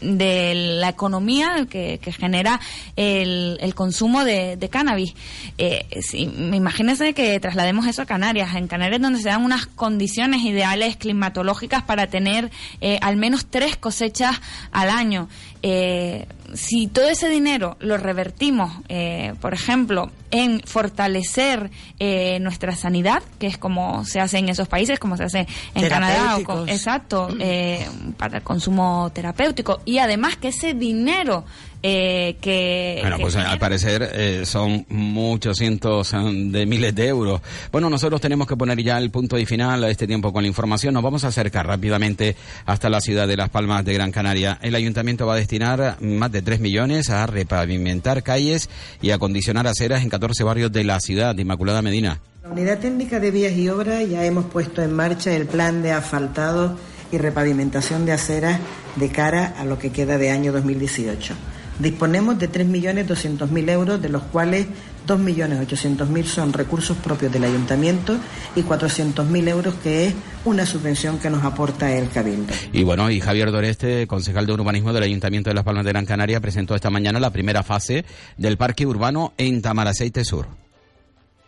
de, 0.00 0.54
la 0.80 0.88
economía 0.88 1.66
que, 1.68 1.98
que 2.02 2.12
genera 2.12 2.60
el, 2.96 3.58
el, 3.60 3.74
consumo 3.74 4.24
de, 4.24 4.56
de 4.56 4.68
cannabis. 4.68 5.14
Eh, 5.58 5.86
si, 6.02 6.22
imagínense 6.22 7.14
que 7.14 7.38
traslademos 7.40 7.86
eso 7.86 8.02
a 8.02 8.06
Canarias. 8.06 8.54
En 8.54 8.66
Canarias 8.66 9.00
donde 9.00 9.20
se 9.20 9.28
dan 9.28 9.44
unas 9.44 9.66
condiciones 9.66 10.42
ideales 10.42 10.96
climatológicas 10.96 11.82
para 11.82 12.06
tener 12.08 12.50
eh, 12.80 12.98
al 13.02 13.16
menos 13.16 13.46
tres 13.46 13.76
cosechas 13.76 14.40
al 14.72 14.90
año. 14.90 15.28
Eh, 15.62 16.26
si 16.54 16.86
todo 16.86 17.08
ese 17.08 17.28
dinero 17.28 17.76
lo 17.80 17.96
revertimos, 17.96 18.72
eh, 18.88 19.34
por 19.40 19.54
ejemplo, 19.54 20.10
en 20.30 20.60
fortalecer 20.60 21.70
eh, 21.98 22.38
nuestra 22.40 22.74
sanidad, 22.74 23.22
que 23.38 23.46
es 23.46 23.58
como 23.58 24.04
se 24.04 24.20
hace 24.20 24.38
en 24.38 24.48
esos 24.48 24.68
países, 24.68 24.98
como 24.98 25.16
se 25.16 25.24
hace 25.24 25.46
en 25.74 25.88
Canadá, 25.88 26.36
o 26.36 26.44
con, 26.44 26.68
exacto, 26.68 27.28
eh, 27.40 27.86
para 28.16 28.38
el 28.38 28.42
consumo 28.42 29.10
terapéutico, 29.12 29.80
y 29.84 29.98
además 29.98 30.36
que 30.36 30.48
ese 30.48 30.74
dinero 30.74 31.44
eh, 31.82 32.36
que... 32.40 32.98
Bueno, 33.00 33.16
que 33.16 33.22
pues 33.22 33.36
al 33.36 33.58
parecer 33.58 34.10
eh, 34.12 34.42
son 34.44 34.84
muchos 34.88 35.56
cientos 35.56 36.12
de 36.12 36.66
miles 36.66 36.94
de 36.94 37.08
euros. 37.08 37.40
Bueno, 37.72 37.88
nosotros 37.88 38.20
tenemos 38.20 38.46
que 38.46 38.56
poner 38.56 38.82
ya 38.82 38.98
el 38.98 39.10
punto 39.10 39.38
y 39.38 39.46
final 39.46 39.84
a 39.84 39.90
este 39.90 40.06
tiempo 40.06 40.32
con 40.32 40.42
la 40.42 40.48
información. 40.48 40.94
Nos 40.94 41.02
vamos 41.02 41.24
a 41.24 41.28
acercar 41.28 41.66
rápidamente 41.66 42.36
hasta 42.66 42.90
la 42.90 43.00
ciudad 43.00 43.26
de 43.26 43.36
Las 43.36 43.48
Palmas 43.48 43.84
de 43.84 43.94
Gran 43.94 44.12
Canaria. 44.12 44.58
El 44.62 44.74
ayuntamiento 44.74 45.26
va 45.26 45.34
a 45.34 45.36
destinar 45.36 45.96
más 46.00 46.32
de 46.32 46.42
3 46.42 46.60
millones 46.60 47.10
a 47.10 47.26
repavimentar 47.26 48.22
calles 48.22 48.68
y 49.00 49.10
acondicionar 49.10 49.66
aceras 49.66 50.02
en 50.02 50.10
14 50.10 50.44
barrios 50.44 50.72
de 50.72 50.84
la 50.84 51.00
ciudad 51.00 51.34
de 51.34 51.42
Inmaculada 51.42 51.82
Medina. 51.82 52.20
La 52.42 52.50
Unidad 52.50 52.78
Técnica 52.78 53.20
de 53.20 53.30
Vías 53.30 53.52
y 53.52 53.68
Obras 53.68 54.08
ya 54.08 54.24
hemos 54.24 54.46
puesto 54.46 54.82
en 54.82 54.92
marcha 54.92 55.34
el 55.34 55.46
plan 55.46 55.82
de 55.82 55.92
asfaltado 55.92 56.76
y 57.12 57.18
repavimentación 57.18 58.06
de 58.06 58.12
aceras 58.12 58.60
de 58.96 59.08
cara 59.10 59.54
a 59.58 59.64
lo 59.64 59.78
que 59.78 59.90
queda 59.90 60.18
de 60.18 60.30
año 60.30 60.52
2018. 60.52 61.34
Disponemos 61.80 62.38
de 62.38 62.50
3.200.000 62.50 63.70
euros, 63.70 64.02
de 64.02 64.08
los 64.10 64.22
cuales 64.24 64.66
2.800.000 65.06 66.24
son 66.24 66.52
recursos 66.52 66.96
propios 66.98 67.32
del 67.32 67.44
ayuntamiento 67.44 68.16
y 68.54 68.62
400.000 68.62 69.48
euros 69.48 69.74
que 69.82 70.06
es 70.06 70.14
una 70.44 70.66
subvención 70.66 71.18
que 71.18 71.30
nos 71.30 71.42
aporta 71.42 71.92
el 71.92 72.10
Cabildo. 72.10 72.52
Y 72.72 72.82
bueno, 72.84 73.10
y 73.10 73.20
Javier 73.20 73.50
Doreste, 73.50 74.06
concejal 74.06 74.46
de 74.46 74.52
urbanismo 74.52 74.92
del 74.92 75.04
Ayuntamiento 75.04 75.50
de 75.50 75.54
Las 75.54 75.64
Palmas 75.64 75.84
de 75.84 75.92
Gran 75.92 76.06
Canaria, 76.06 76.40
presentó 76.40 76.74
esta 76.74 76.90
mañana 76.90 77.18
la 77.18 77.30
primera 77.30 77.62
fase 77.62 78.04
del 78.36 78.56
parque 78.56 78.86
urbano 78.86 79.32
en 79.38 79.62
Tamaraceite 79.62 80.24
Sur. 80.24 80.46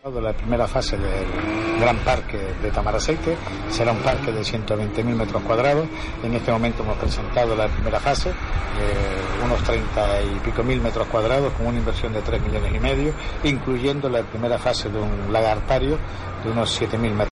La 0.04 0.36
primera 0.36 0.66
fase 0.66 0.96
del 0.96 1.71
gran 1.82 1.96
parque 1.98 2.38
de 2.62 2.70
Tamaraceite 2.70 3.36
será 3.68 3.90
un 3.90 3.98
parque 3.98 4.30
de 4.30 4.42
120.000 4.42 5.04
metros 5.16 5.42
cuadrados. 5.42 5.88
En 6.22 6.32
este 6.32 6.52
momento 6.52 6.84
hemos 6.84 6.96
presentado 6.96 7.56
la 7.56 7.66
primera 7.66 7.98
fase, 7.98 8.30
eh, 8.30 8.34
unos 9.44 9.60
30 9.64 10.22
y 10.22 10.38
pico 10.44 10.62
mil 10.62 10.80
metros 10.80 11.08
cuadrados 11.08 11.52
con 11.54 11.66
una 11.66 11.78
inversión 11.78 12.12
de 12.12 12.22
3 12.22 12.40
millones 12.40 12.72
y 12.72 12.78
medio, 12.78 13.12
incluyendo 13.42 14.08
la 14.08 14.22
primera 14.22 14.58
fase 14.58 14.90
de 14.90 15.00
un 15.00 15.32
lagartario 15.32 15.98
de 16.44 16.50
unos 16.52 16.80
7.000 16.80 16.98
metros. 16.98 17.31